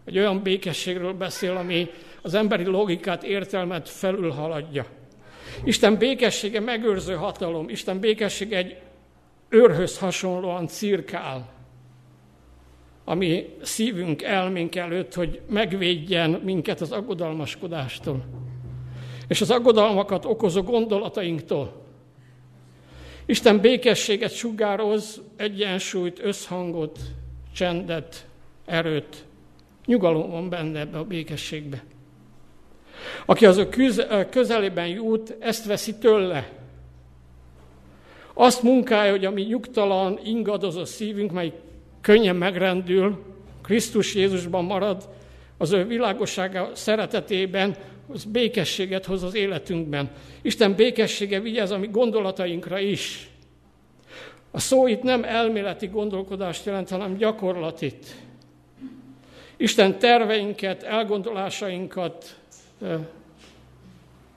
Egy 0.06 0.18
olyan 0.18 0.42
békességről 0.42 1.14
beszél, 1.14 1.56
ami 1.56 1.90
az 2.22 2.34
emberi 2.34 2.66
logikát, 2.66 3.24
értelmet 3.24 3.90
felül 3.90 4.32
haladja. 4.32 4.86
Isten 5.64 5.98
békessége 5.98 6.60
megőrző 6.60 7.16
hatalom, 7.16 7.70
Isten 7.70 8.00
békessége 8.00 8.58
egy 8.58 8.78
őrhöz 9.50 9.98
hasonlóan 9.98 10.68
cirkál, 10.68 11.50
ami 13.06 13.56
szívünk, 13.62 14.22
elménk 14.22 14.76
előtt, 14.76 15.14
hogy 15.14 15.42
megvédjen 15.50 16.30
minket 16.30 16.82
az 16.82 16.92
aggodalmaskodástól. 16.92 18.26
És 19.28 19.42
az 19.42 19.52
aggodalmakat 19.52 20.26
okozó 20.26 20.62
gondolatainktól. 20.62 21.82
Isten 23.26 23.60
békességet 23.60 24.34
sugároz, 24.34 25.22
egyensúlyt, 25.36 26.20
összhangot, 26.24 27.00
csendet, 27.54 28.28
erőt. 28.66 29.26
Nyugalom 29.86 30.30
van 30.30 30.50
benne 30.50 30.80
ebbe 30.80 30.98
a 30.98 31.04
békességbe. 31.04 31.84
Aki 33.26 33.46
az 33.46 33.58
ő 33.58 33.70
közelében 34.30 34.88
jut, 34.88 35.36
ezt 35.40 35.66
veszi 35.66 35.96
tőle. 35.96 36.50
Azt 38.34 38.64
munkálja, 38.64 39.12
hogy 39.12 39.26
a 39.26 39.32
mi 39.32 39.42
nyugtalan, 39.42 40.20
ingadozó 40.24 40.86
szívünk, 40.86 41.32
mely 41.32 41.54
könnyen 42.02 42.36
megrendül, 42.36 43.24
Krisztus 43.62 44.16
Jézusban 44.16 44.64
marad, 44.64 45.10
az 45.58 45.72
ő 45.72 45.86
világossága 45.86 46.72
szeretetében, 46.74 47.76
az 48.14 48.24
békességet 48.24 49.06
hoz 49.06 49.24
az 49.24 49.36
életünkben. 49.36 50.12
Isten 50.42 50.76
békessége 50.76 51.40
vigyáz 51.40 51.72
a 51.72 51.78
mi 51.78 51.88
gondolatainkra 51.88 52.80
is. 52.80 53.30
A 54.52 54.60
szó 54.60 54.88
itt 54.88 55.02
nem 55.02 55.24
elméleti 55.24 55.88
gondolkodást 55.88 56.66
jelent, 56.66 56.90
hanem 56.90 57.18
gyakorlatit. 57.18 58.06
Isten 59.58 60.00
terveinket, 60.00 60.84
elgondolásainkat 60.84 62.41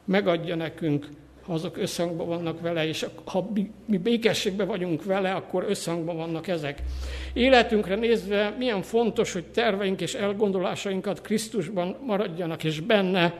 megadja 0.04 0.54
nekünk, 0.54 1.08
ha 1.42 1.52
azok 1.52 1.76
összhangban 1.76 2.26
vannak 2.26 2.60
vele, 2.60 2.86
és 2.86 3.06
ha 3.24 3.50
mi 3.86 3.98
békességben 3.98 4.66
vagyunk 4.66 5.04
vele, 5.04 5.32
akkor 5.32 5.64
összhangban 5.68 6.16
vannak 6.16 6.48
ezek. 6.48 6.82
Életünkre 7.32 7.94
nézve 7.94 8.54
milyen 8.58 8.82
fontos, 8.82 9.32
hogy 9.32 9.44
terveink 9.44 10.00
és 10.00 10.14
elgondolásainkat 10.14 11.20
Krisztusban 11.20 11.96
maradjanak, 12.06 12.64
és 12.64 12.80
benne 12.80 13.34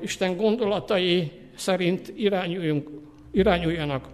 Isten 0.00 0.36
gondolatai 0.36 1.30
szerint 1.54 2.12
irányuljunk, 2.16 2.88
irányuljanak. 3.30 4.08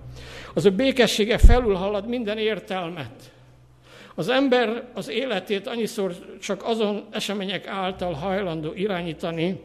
Az 0.54 0.64
ő 0.64 0.70
békessége 0.70 1.38
felülhalad 1.38 2.08
minden 2.08 2.38
értelmet. 2.38 3.32
Az 4.18 4.28
ember 4.28 4.88
az 4.94 5.08
életét 5.08 5.66
annyiszor 5.66 6.14
csak 6.40 6.64
azon 6.64 7.06
események 7.10 7.66
által 7.66 8.12
hajlandó 8.12 8.72
irányítani, 8.74 9.60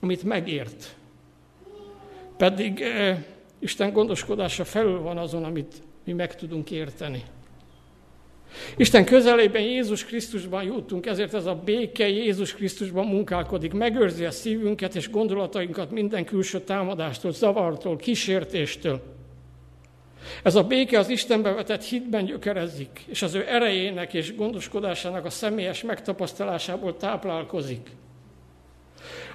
amit 0.00 0.22
megért. 0.22 0.94
Pedig 2.36 2.80
eh, 2.80 3.18
Isten 3.58 3.92
gondoskodása 3.92 4.64
felül 4.64 5.00
van 5.00 5.18
azon, 5.18 5.44
amit 5.44 5.74
mi 6.04 6.12
meg 6.12 6.34
tudunk 6.34 6.70
érteni. 6.70 7.22
Isten 8.76 9.04
közelében 9.04 9.62
Jézus 9.62 10.04
Krisztusban 10.04 10.62
jutunk, 10.62 11.06
ezért 11.06 11.34
ez 11.34 11.46
a 11.46 11.60
béke 11.64 12.08
Jézus 12.08 12.54
Krisztusban 12.54 13.06
munkálkodik, 13.06 13.72
megőrzi 13.72 14.24
a 14.24 14.30
szívünket 14.30 14.94
és 14.94 15.10
gondolatainkat 15.10 15.90
minden 15.90 16.24
külső 16.24 16.60
támadástól, 16.60 17.32
zavartól, 17.32 17.96
kísértéstől. 17.96 19.17
Ez 20.42 20.54
a 20.54 20.62
béke 20.62 20.98
az 20.98 21.08
Istenbe 21.08 21.52
vetett 21.52 21.84
hitben 21.84 22.24
gyökerezik, 22.24 23.04
és 23.06 23.22
az 23.22 23.34
ő 23.34 23.44
erejének 23.48 24.14
és 24.14 24.36
gondoskodásának 24.36 25.24
a 25.24 25.30
személyes 25.30 25.82
megtapasztalásából 25.82 26.96
táplálkozik. 26.96 27.90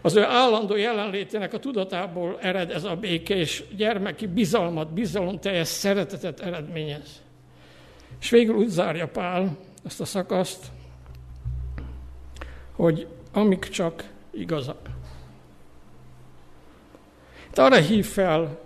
Az 0.02 0.16
ő 0.16 0.24
állandó 0.24 0.76
jelenlétének 0.76 1.54
a 1.54 1.60
tudatából 1.60 2.38
ered 2.42 2.72
ez 2.72 2.84
a 2.84 2.96
béke, 2.96 3.36
és 3.36 3.64
gyermeki 3.76 4.28
bizalmat, 4.28 4.94
bizalomteljes 4.94 5.68
szeretetet 5.68 6.40
eredményez. 6.40 7.22
És 8.20 8.30
végül 8.30 8.56
úgy 8.56 8.68
zárja 8.68 9.08
Pál 9.08 9.58
ezt 9.86 10.02
a 10.02 10.06
szakaszt, 10.06 10.66
hogy 12.76 13.08
amik 13.32 13.70
csak 13.70 14.04
igazak. 14.32 14.90
Itt 17.48 17.58
arra 17.58 17.76
hív 17.76 18.06
fel 18.06 18.60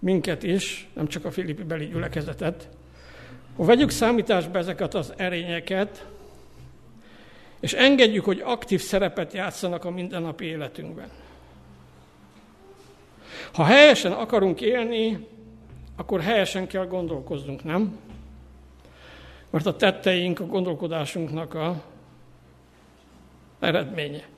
minket 0.00 0.42
is, 0.42 0.88
nem 0.92 1.06
csak 1.06 1.24
a 1.24 1.30
Filippi 1.30 1.62
beli 1.62 1.86
gyülekezetet, 1.86 2.68
hogy 3.56 3.66
vegyük 3.66 3.90
számításba 3.90 4.58
ezeket 4.58 4.94
az 4.94 5.12
erényeket, 5.16 6.06
és 7.60 7.72
engedjük, 7.72 8.24
hogy 8.24 8.40
aktív 8.44 8.80
szerepet 8.80 9.32
játszanak 9.32 9.84
a 9.84 9.90
mindennapi 9.90 10.44
életünkben. 10.44 11.08
Ha 13.52 13.64
helyesen 13.64 14.12
akarunk 14.12 14.60
élni, 14.60 15.26
akkor 15.96 16.20
helyesen 16.20 16.66
kell 16.66 16.86
gondolkoznunk, 16.86 17.64
nem? 17.64 17.98
Mert 19.50 19.66
a 19.66 19.76
tetteink 19.76 20.40
a 20.40 20.46
gondolkodásunknak 20.46 21.54
a 21.54 21.82
eredménye. 23.58 24.28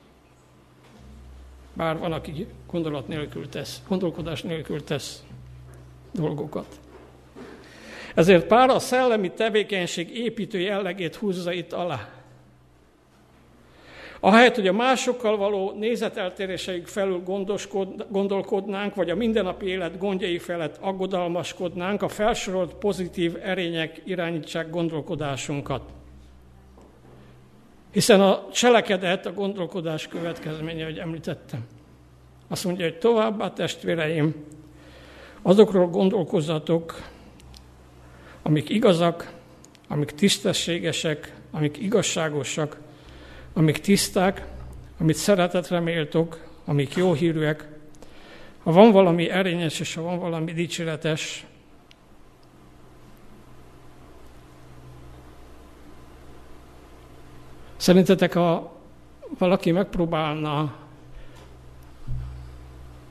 Bár 1.72 1.98
van, 1.98 2.12
aki 2.12 2.46
gondolat 2.70 3.08
nélkül 3.08 3.48
tesz, 3.48 3.82
gondolkodás 3.88 4.42
nélkül 4.42 4.84
tesz 4.84 5.22
dolgokat. 6.12 6.66
Ezért 8.14 8.46
pár 8.46 8.68
a 8.68 8.78
szellemi 8.78 9.30
tevékenység 9.30 10.16
építő 10.16 10.58
jellegét 10.58 11.14
húzza 11.14 11.52
itt 11.52 11.72
alá. 11.72 12.08
Ahelyett, 14.24 14.54
hogy 14.54 14.66
a 14.66 14.72
másokkal 14.72 15.36
való 15.36 15.72
nézeteltéréseik 15.78 16.86
felül 16.86 17.22
gondolkodnánk, 18.10 18.94
vagy 18.94 19.10
a 19.10 19.14
mindennapi 19.14 19.66
élet 19.66 19.98
gondjai 19.98 20.38
felett 20.38 20.76
aggodalmaskodnánk, 20.80 22.02
a 22.02 22.08
felsorolt 22.08 22.74
pozitív 22.74 23.36
erények 23.42 24.00
irányítsák 24.04 24.70
gondolkodásunkat. 24.70 25.82
Hiszen 27.92 28.20
a 28.20 28.48
cselekedet 28.52 29.26
a 29.26 29.32
gondolkodás 29.32 30.08
következménye, 30.08 30.84
hogy 30.84 30.98
említettem. 30.98 31.66
Azt 32.48 32.64
mondja, 32.64 32.84
hogy 32.84 32.98
továbbá 32.98 33.52
testvéreim, 33.52 34.34
Azokról 35.42 35.86
gondolkozzatok, 35.86 37.02
amik 38.42 38.68
igazak, 38.68 39.32
amik 39.88 40.10
tisztességesek, 40.10 41.34
amik 41.50 41.78
igazságosak, 41.78 42.80
amik 43.52 43.78
tiszták, 43.78 44.46
amit 44.98 45.16
szeretetre 45.16 45.80
méltok, 45.80 46.44
amik 46.64 46.94
jó 46.94 47.12
hírűek, 47.12 47.68
ha 48.62 48.72
van 48.72 48.90
valami 48.90 49.28
erényes 49.30 49.80
és 49.80 49.94
ha 49.94 50.02
van 50.02 50.18
valami 50.18 50.52
dicséretes, 50.52 51.46
Szerintetek, 57.82 58.32
ha 58.32 58.80
valaki 59.38 59.70
megpróbálna 59.70 60.74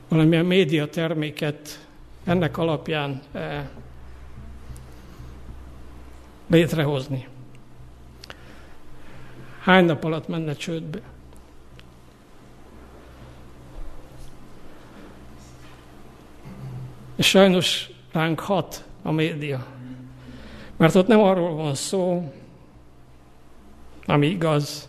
valamilyen 0.08 0.44
média 0.44 0.88
terméket 0.88 1.81
ennek 2.24 2.58
alapján 2.58 3.22
eh, 3.32 3.68
létrehozni. 6.46 7.28
Hány 9.60 9.84
nap 9.84 10.04
alatt 10.04 10.28
menne 10.28 10.54
csődbe? 10.54 11.00
És 17.16 17.28
sajnos 17.28 17.90
ránk 18.12 18.40
hat 18.40 18.84
a 19.02 19.10
média. 19.10 19.66
Mert 20.76 20.94
ott 20.94 21.06
nem 21.06 21.20
arról 21.20 21.54
van 21.54 21.74
szó, 21.74 22.32
ami 24.06 24.26
igaz, 24.26 24.88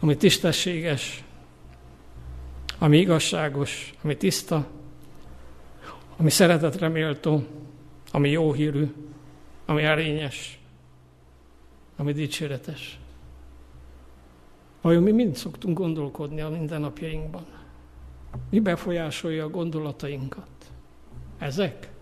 ami 0.00 0.16
tisztességes, 0.16 1.24
ami 2.78 2.98
igazságos, 2.98 3.94
ami 4.02 4.16
tiszta, 4.16 4.66
ami 6.16 6.30
szeretetre 6.30 6.88
méltó, 6.88 7.42
ami 8.10 8.30
jó 8.30 8.52
hírű, 8.52 8.92
ami 9.66 9.82
erényes, 9.82 10.60
ami 11.96 12.12
dicséretes. 12.12 12.98
Vajon 14.80 15.02
mi 15.02 15.10
mind 15.10 15.36
szoktunk 15.36 15.78
gondolkodni 15.78 16.40
a 16.40 16.48
mindennapjainkban? 16.48 17.44
Mi 18.50 18.60
befolyásolja 18.60 19.44
a 19.44 19.48
gondolatainkat? 19.48 20.48
Ezek? 21.38 21.92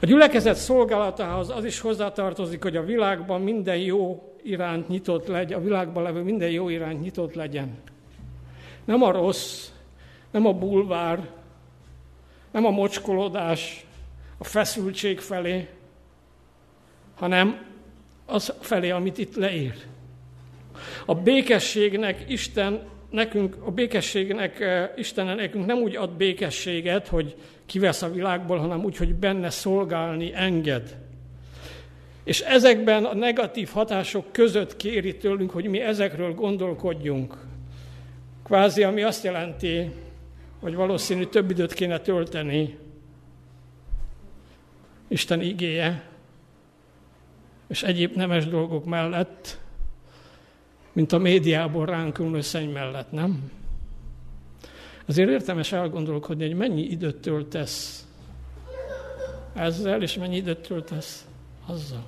A 0.00 0.06
gyülekezet 0.06 0.56
szolgálatához 0.56 1.50
az 1.50 1.64
is 1.64 1.80
hozzátartozik, 1.80 2.62
hogy 2.62 2.76
a 2.76 2.84
világban 2.84 3.40
minden 3.40 3.76
jó 3.76 4.32
iránt 4.42 4.88
nyitott 4.88 5.26
legyen, 5.26 5.58
a 5.58 5.62
világban 5.62 6.02
levő 6.02 6.22
minden 6.22 6.50
jó 6.50 6.68
iránt 6.68 7.00
nyitott 7.00 7.34
legyen. 7.34 7.78
Nem 8.84 9.02
a 9.02 9.10
rossz, 9.10 9.70
nem 10.30 10.46
a 10.46 10.52
bulvár, 10.52 11.28
nem 12.52 12.66
a 12.66 12.70
mocskolódás, 12.70 13.84
a 14.38 14.44
feszültség 14.44 15.18
felé, 15.18 15.68
hanem 17.14 17.66
az 18.26 18.52
felé, 18.60 18.90
amit 18.90 19.18
itt 19.18 19.34
leír. 19.34 19.74
A 21.06 21.14
békességnek 21.14 22.24
Isten 22.28 22.82
nekünk, 23.10 23.56
a 23.64 23.70
békességnek 23.70 24.60
eh, 24.60 24.90
Isten 24.96 25.36
nekünk 25.36 25.66
nem 25.66 25.78
úgy 25.78 25.96
ad 25.96 26.10
békességet, 26.10 27.08
hogy 27.08 27.36
kivesz 27.66 28.02
a 28.02 28.10
világból, 28.10 28.58
hanem 28.58 28.84
úgy, 28.84 28.96
hogy 28.96 29.14
benne 29.14 29.50
szolgálni 29.50 30.32
enged. 30.34 30.96
És 32.24 32.40
ezekben 32.40 33.04
a 33.04 33.14
negatív 33.14 33.68
hatások 33.68 34.32
között 34.32 34.76
kéri 34.76 35.16
tőlünk, 35.16 35.50
hogy 35.50 35.64
mi 35.64 35.80
ezekről 35.80 36.34
gondolkodjunk. 36.34 37.36
Kvázi, 38.44 38.82
ami 38.82 39.02
azt 39.02 39.24
jelenti, 39.24 39.90
hogy 40.60 40.74
valószínű 40.74 41.24
több 41.24 41.50
időt 41.50 41.72
kéne 41.72 41.98
tölteni 41.98 42.78
Isten 45.08 45.40
igéje 45.40 46.08
és 47.68 47.82
egyéb 47.82 48.14
nemes 48.14 48.46
dolgok 48.46 48.84
mellett, 48.84 49.60
mint 50.92 51.12
a 51.12 51.18
médiából 51.18 51.86
ránk 51.86 52.20
szenny 52.40 52.72
mellett, 52.72 53.10
nem? 53.10 53.50
Azért 55.06 55.30
értemes 55.30 55.72
elgondolkodni, 55.72 56.46
hogy 56.46 56.56
mennyi 56.56 56.82
időt 56.82 57.16
töltesz 57.16 58.06
ezzel, 59.54 60.02
és 60.02 60.16
mennyi 60.16 60.36
időt 60.36 60.66
töltesz 60.66 61.26
azzal. 61.66 62.04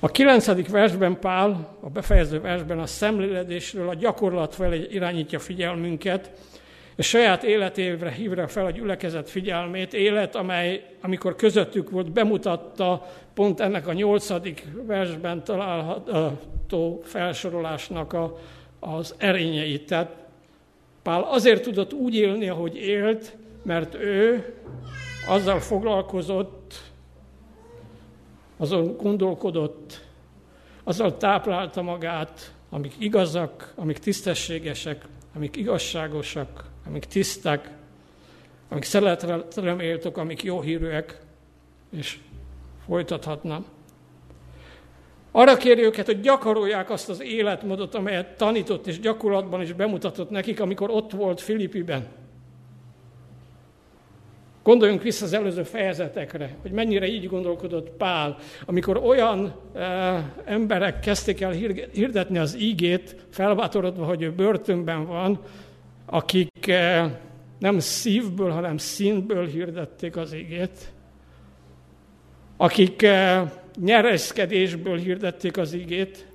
A 0.00 0.08
kilencedik 0.08 0.68
versben 0.68 1.18
Pál, 1.20 1.76
a 1.80 1.88
befejező 1.88 2.40
versben 2.40 2.78
a 2.78 2.86
szemléledésről, 2.86 3.88
a 3.88 3.94
gyakorlat 3.94 4.54
felé 4.54 4.86
irányítja 4.90 5.38
figyelmünket, 5.38 6.30
és 6.96 7.08
saját 7.08 7.42
életévre 7.42 8.10
hívra 8.10 8.48
fel 8.48 8.64
a 8.64 8.70
gyülekezet 8.70 9.30
figyelmét, 9.30 9.94
élet, 9.94 10.34
amely, 10.34 10.84
amikor 11.00 11.36
közöttük 11.36 11.90
volt, 11.90 12.12
bemutatta 12.12 13.06
pont 13.34 13.60
ennek 13.60 13.86
a 13.86 13.92
nyolcadik 13.92 14.66
versben 14.86 15.44
található 15.44 17.00
felsorolásnak 17.04 18.12
a, 18.12 18.38
az 18.80 19.14
erényeit. 19.18 19.86
Tehát 19.86 20.16
Pál 21.02 21.22
azért 21.22 21.62
tudott 21.62 21.92
úgy 21.92 22.14
élni, 22.14 22.48
ahogy 22.48 22.76
élt, 22.76 23.36
mert 23.62 23.94
ő 23.94 24.54
azzal 25.28 25.60
foglalkozott, 25.60 26.63
azon 28.64 28.96
gondolkodott, 28.96 30.00
azzal 30.84 31.16
táplálta 31.16 31.82
magát, 31.82 32.54
amik 32.70 32.94
igazak, 32.98 33.72
amik 33.76 33.98
tisztességesek, 33.98 35.04
amik 35.34 35.56
igazságosak, 35.56 36.64
amik 36.86 37.04
tiszták, 37.04 37.70
amik 38.68 38.82
szeretetre 38.82 39.74
méltók, 39.74 40.16
amik 40.16 40.42
jó 40.42 40.60
hírűek, 40.60 41.20
és 41.90 42.18
folytathatnám. 42.86 43.64
Arra 45.30 45.56
kéri 45.56 45.82
őket, 45.82 46.06
hogy 46.06 46.20
gyakorolják 46.20 46.90
azt 46.90 47.08
az 47.08 47.22
életmódot, 47.22 47.94
amelyet 47.94 48.36
tanított 48.36 48.86
és 48.86 49.00
gyakorlatban 49.00 49.60
is 49.60 49.72
bemutatott 49.72 50.30
nekik, 50.30 50.60
amikor 50.60 50.90
ott 50.90 51.10
volt 51.10 51.40
Filippiben. 51.40 52.23
Gondoljunk 54.64 55.02
vissza 55.02 55.24
az 55.24 55.32
előző 55.32 55.62
fejezetekre, 55.62 56.56
hogy 56.62 56.70
mennyire 56.70 57.06
így 57.06 57.26
gondolkodott 57.26 57.90
Pál, 57.90 58.36
amikor 58.64 58.96
olyan 58.96 59.54
e, 59.74 60.32
emberek 60.44 61.00
kezdték 61.00 61.40
el 61.40 61.50
hirdetni 61.92 62.38
az 62.38 62.56
ígét, 62.60 63.16
felbátorodva, 63.30 64.04
hogy 64.04 64.22
ő 64.22 64.32
börtönben 64.32 65.06
van, 65.06 65.40
akik 66.06 66.66
e, 66.66 67.20
nem 67.58 67.78
szívből, 67.78 68.50
hanem 68.50 68.76
színből 68.76 69.46
hirdették 69.46 70.16
az 70.16 70.34
ígét, 70.34 70.92
akik 72.56 73.02
e, 73.02 73.52
nyereszkedésből 73.80 74.96
hirdették 74.96 75.56
az 75.56 75.74
ígét, 75.74 76.26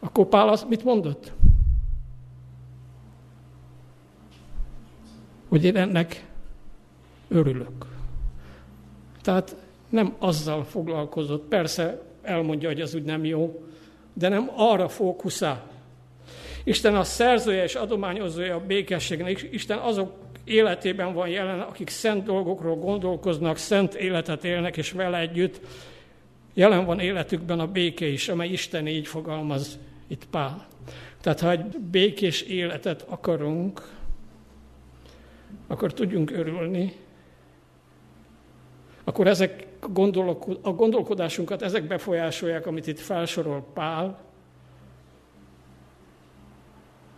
akkor 0.00 0.26
Pál 0.26 0.48
azt 0.48 0.68
mit 0.68 0.84
mondott? 0.84 1.32
Hogy 5.48 5.64
én 5.64 5.76
ennek 5.76 6.24
örülök. 7.28 7.86
Tehát 9.22 9.56
nem 9.88 10.14
azzal 10.18 10.64
foglalkozott, 10.64 11.48
persze 11.48 12.02
elmondja, 12.22 12.68
hogy 12.68 12.80
az 12.80 12.94
úgy 12.94 13.04
nem 13.04 13.24
jó, 13.24 13.62
de 14.12 14.28
nem 14.28 14.50
arra 14.54 14.88
fókuszál. 14.88 15.70
Isten 16.64 16.96
a 16.96 17.04
szerzője 17.04 17.62
és 17.62 17.74
adományozója 17.74 18.54
a 18.54 18.66
békességnek. 18.66 19.48
Isten 19.50 19.78
azok 19.78 20.12
életében 20.44 21.14
van 21.14 21.28
jelen, 21.28 21.60
akik 21.60 21.88
szent 21.88 22.24
dolgokról 22.24 22.76
gondolkoznak, 22.76 23.56
szent 23.56 23.94
életet 23.94 24.44
élnek, 24.44 24.76
és 24.76 24.92
vele 24.92 25.18
együtt 25.18 25.60
jelen 26.54 26.84
van 26.84 27.00
életükben 27.00 27.60
a 27.60 27.66
béke 27.66 28.06
is, 28.06 28.28
amely 28.28 28.48
Isten 28.48 28.86
így 28.86 29.06
fogalmaz 29.06 29.78
itt 30.06 30.26
Pál. 30.30 30.66
Tehát 31.20 31.40
ha 31.40 31.50
egy 31.50 31.64
békés 31.90 32.42
életet 32.42 33.04
akarunk, 33.08 33.97
akkor 35.68 35.92
tudjunk 35.92 36.30
örülni, 36.30 36.92
akkor 39.04 39.26
ezek 39.26 39.66
a 40.62 40.72
gondolkodásunkat 40.72 41.62
ezek 41.62 41.86
befolyásolják, 41.86 42.66
amit 42.66 42.86
itt 42.86 42.98
felsorol 42.98 43.66
Pál, 43.74 44.20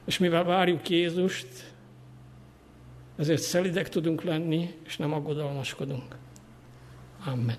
és 0.04 0.18
mivel 0.18 0.44
várjuk 0.44 0.88
Jézust, 0.88 1.74
ezért 3.16 3.42
szelidek 3.42 3.88
tudunk 3.88 4.22
lenni, 4.22 4.74
és 4.84 4.96
nem 4.96 5.12
aggodalmaskodunk. 5.12 6.16
Amen. 7.26 7.56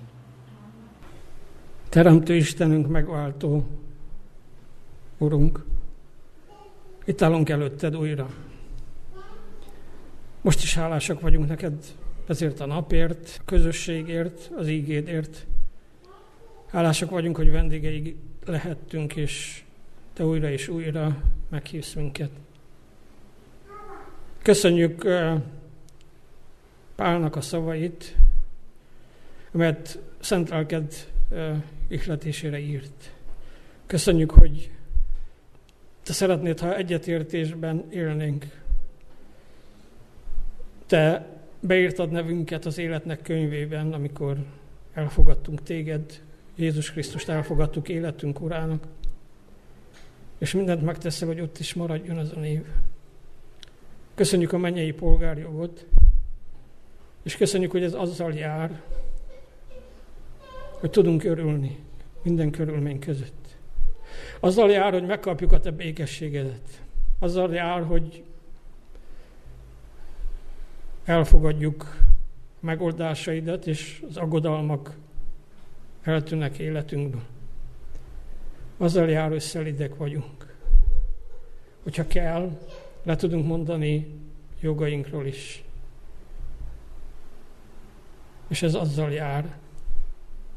Teremtő 1.88 2.34
Istenünk, 2.34 2.88
megváltó 2.88 3.64
Urunk, 5.18 5.64
itt 7.04 7.22
állunk 7.22 7.48
előtted 7.48 7.96
újra. 7.96 8.28
Most 10.42 10.62
is 10.62 10.74
hálásak 10.74 11.20
vagyunk 11.20 11.48
neked 11.48 11.84
ezért 12.26 12.60
a 12.60 12.66
napért, 12.66 13.36
a 13.40 13.42
közösségért, 13.44 14.50
az 14.56 14.68
ígédért. 14.68 15.46
Hálásak 16.66 17.10
vagyunk, 17.10 17.36
hogy 17.36 17.50
vendégeig 17.50 18.16
lehettünk, 18.44 19.16
és 19.16 19.62
te 20.12 20.24
újra 20.24 20.50
és 20.50 20.68
újra 20.68 21.22
meghívsz 21.48 21.94
minket. 21.94 22.30
Köszönjük 24.42 25.06
Pálnak 26.94 27.36
a 27.36 27.40
szavait, 27.40 28.16
amelyet 29.52 29.98
Szent 30.20 30.48
Lelked 30.48 30.94
ihletésére 31.88 32.58
írt. 32.58 33.12
Köszönjük, 33.86 34.30
hogy 34.30 34.70
te 36.02 36.12
szeretnéd, 36.12 36.60
ha 36.60 36.76
egyetértésben 36.76 37.84
élnénk 37.90 38.61
te 40.92 41.26
beírtad 41.60 42.10
nevünket 42.10 42.64
az 42.64 42.78
életnek 42.78 43.22
könyvében, 43.22 43.92
amikor 43.92 44.36
elfogadtunk 44.92 45.62
téged, 45.62 46.22
Jézus 46.56 46.92
Krisztust 46.92 47.28
elfogadtuk 47.28 47.88
életünk 47.88 48.40
urának, 48.40 48.84
és 50.38 50.52
mindent 50.52 50.82
megteszel, 50.82 51.28
hogy 51.28 51.40
ott 51.40 51.58
is 51.58 51.74
maradjon 51.74 52.18
az 52.18 52.32
a 52.36 52.40
név. 52.40 52.62
Köszönjük 54.14 54.52
a 54.52 54.58
mennyei 54.58 54.92
polgárjogot, 54.92 55.86
és 57.22 57.36
köszönjük, 57.36 57.70
hogy 57.70 57.82
ez 57.82 57.94
azzal 57.94 58.32
jár, 58.32 58.82
hogy 60.80 60.90
tudunk 60.90 61.24
örülni 61.24 61.78
minden 62.22 62.50
körülmény 62.50 62.98
között. 62.98 63.56
Azzal 64.40 64.70
jár, 64.70 64.92
hogy 64.92 65.06
megkapjuk 65.06 65.52
a 65.52 65.60
te 65.60 65.70
békességedet. 65.70 66.82
Azzal 67.18 67.54
jár, 67.54 67.82
hogy 67.82 68.24
elfogadjuk 71.04 71.96
megoldásaidat, 72.60 73.66
és 73.66 74.04
az 74.08 74.16
aggodalmak 74.16 74.96
eltűnnek 76.02 76.58
életünkből. 76.58 77.22
Azzal 78.76 79.08
jár, 79.08 79.28
hogy 79.28 79.40
szelidek 79.40 79.96
vagyunk. 79.96 80.56
Hogyha 81.82 82.06
kell, 82.06 82.58
le 83.02 83.16
tudunk 83.16 83.46
mondani 83.46 84.20
jogainkról 84.60 85.26
is. 85.26 85.64
És 88.48 88.62
ez 88.62 88.74
azzal 88.74 89.12
jár, 89.12 89.56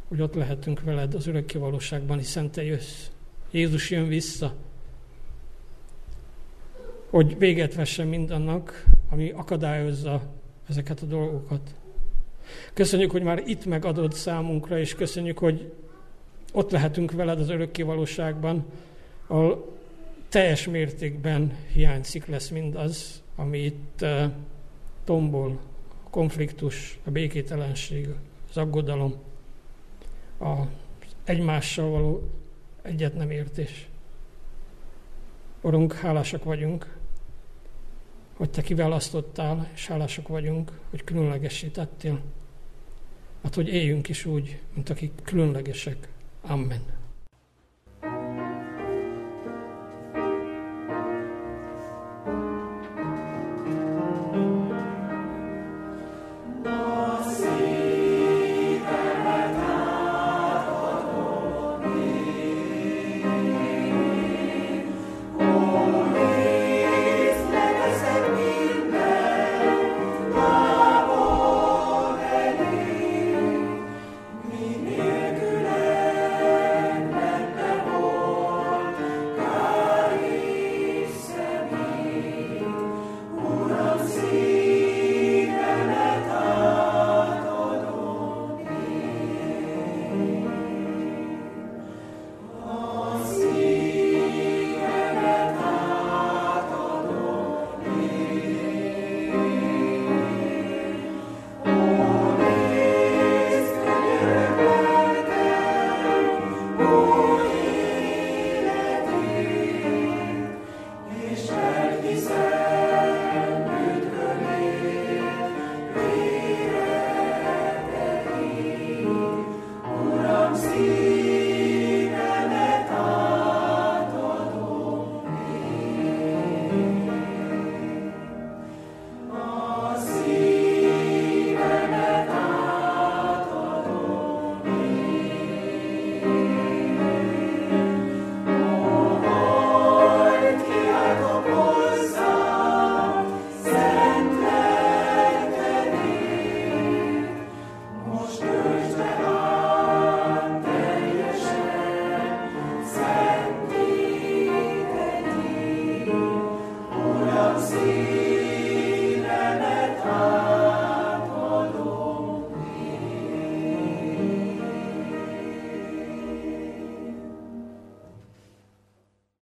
hogy 0.08 0.22
ott 0.22 0.34
lehetünk 0.34 0.82
veled 0.82 1.14
az 1.14 1.28
örökké 1.28 1.58
valóságban, 1.58 2.18
hiszen 2.18 2.52
te 2.52 2.64
jössz. 2.64 3.08
Jézus 3.52 3.90
jön 3.90 4.08
vissza, 4.08 4.56
hogy 7.16 7.38
véget 7.38 7.76
vessen 7.76 8.08
mindannak, 8.08 8.86
ami 9.10 9.30
akadályozza 9.30 10.22
ezeket 10.70 11.02
a 11.02 11.06
dolgokat. 11.06 11.76
Köszönjük, 12.74 13.12
hogy 13.12 13.22
már 13.22 13.44
itt 13.46 13.66
megadod 13.66 14.14
számunkra, 14.14 14.80
és 14.80 14.96
köszönjük, 14.96 15.38
hogy 15.38 15.72
ott 16.54 16.72
lehetünk 16.72 17.12
veled 17.12 17.40
az 17.40 17.50
örökké 17.50 17.82
valóságban, 17.82 18.66
ahol 19.28 19.78
teljes 20.30 20.68
mértékben 20.68 21.58
hiányzik 21.74 22.26
lesz 22.26 22.50
mindaz, 22.50 23.24
ami 23.36 23.58
itt 23.58 24.00
uh, 24.02 24.24
tombol, 25.04 25.60
a 26.04 26.10
konfliktus, 26.10 27.00
a 27.06 27.12
békételenség, 27.12 28.10
az 28.50 28.58
aggodalom, 28.58 29.16
a 30.40 30.54
egymással 31.24 31.90
való 31.90 32.30
egyet 32.82 33.16
nem 33.16 33.32
értés. 33.32 33.88
Urunk, 35.62 35.94
hálásak 35.94 36.44
vagyunk, 36.44 36.95
hogy 38.36 38.50
Te 38.50 38.62
kiválasztottál, 38.62 39.70
és 39.74 39.88
hálások 39.88 40.28
vagyunk, 40.28 40.80
hogy 40.90 41.04
különlegesítettél. 41.04 42.22
hát 43.44 43.56
hogy 43.56 43.68
éljünk 43.68 44.10
is 44.10 44.26
úgy, 44.26 44.60
mint 44.74 44.90
akik 44.90 45.12
különlegesek. 45.24 46.08
Amen. 46.42 47.05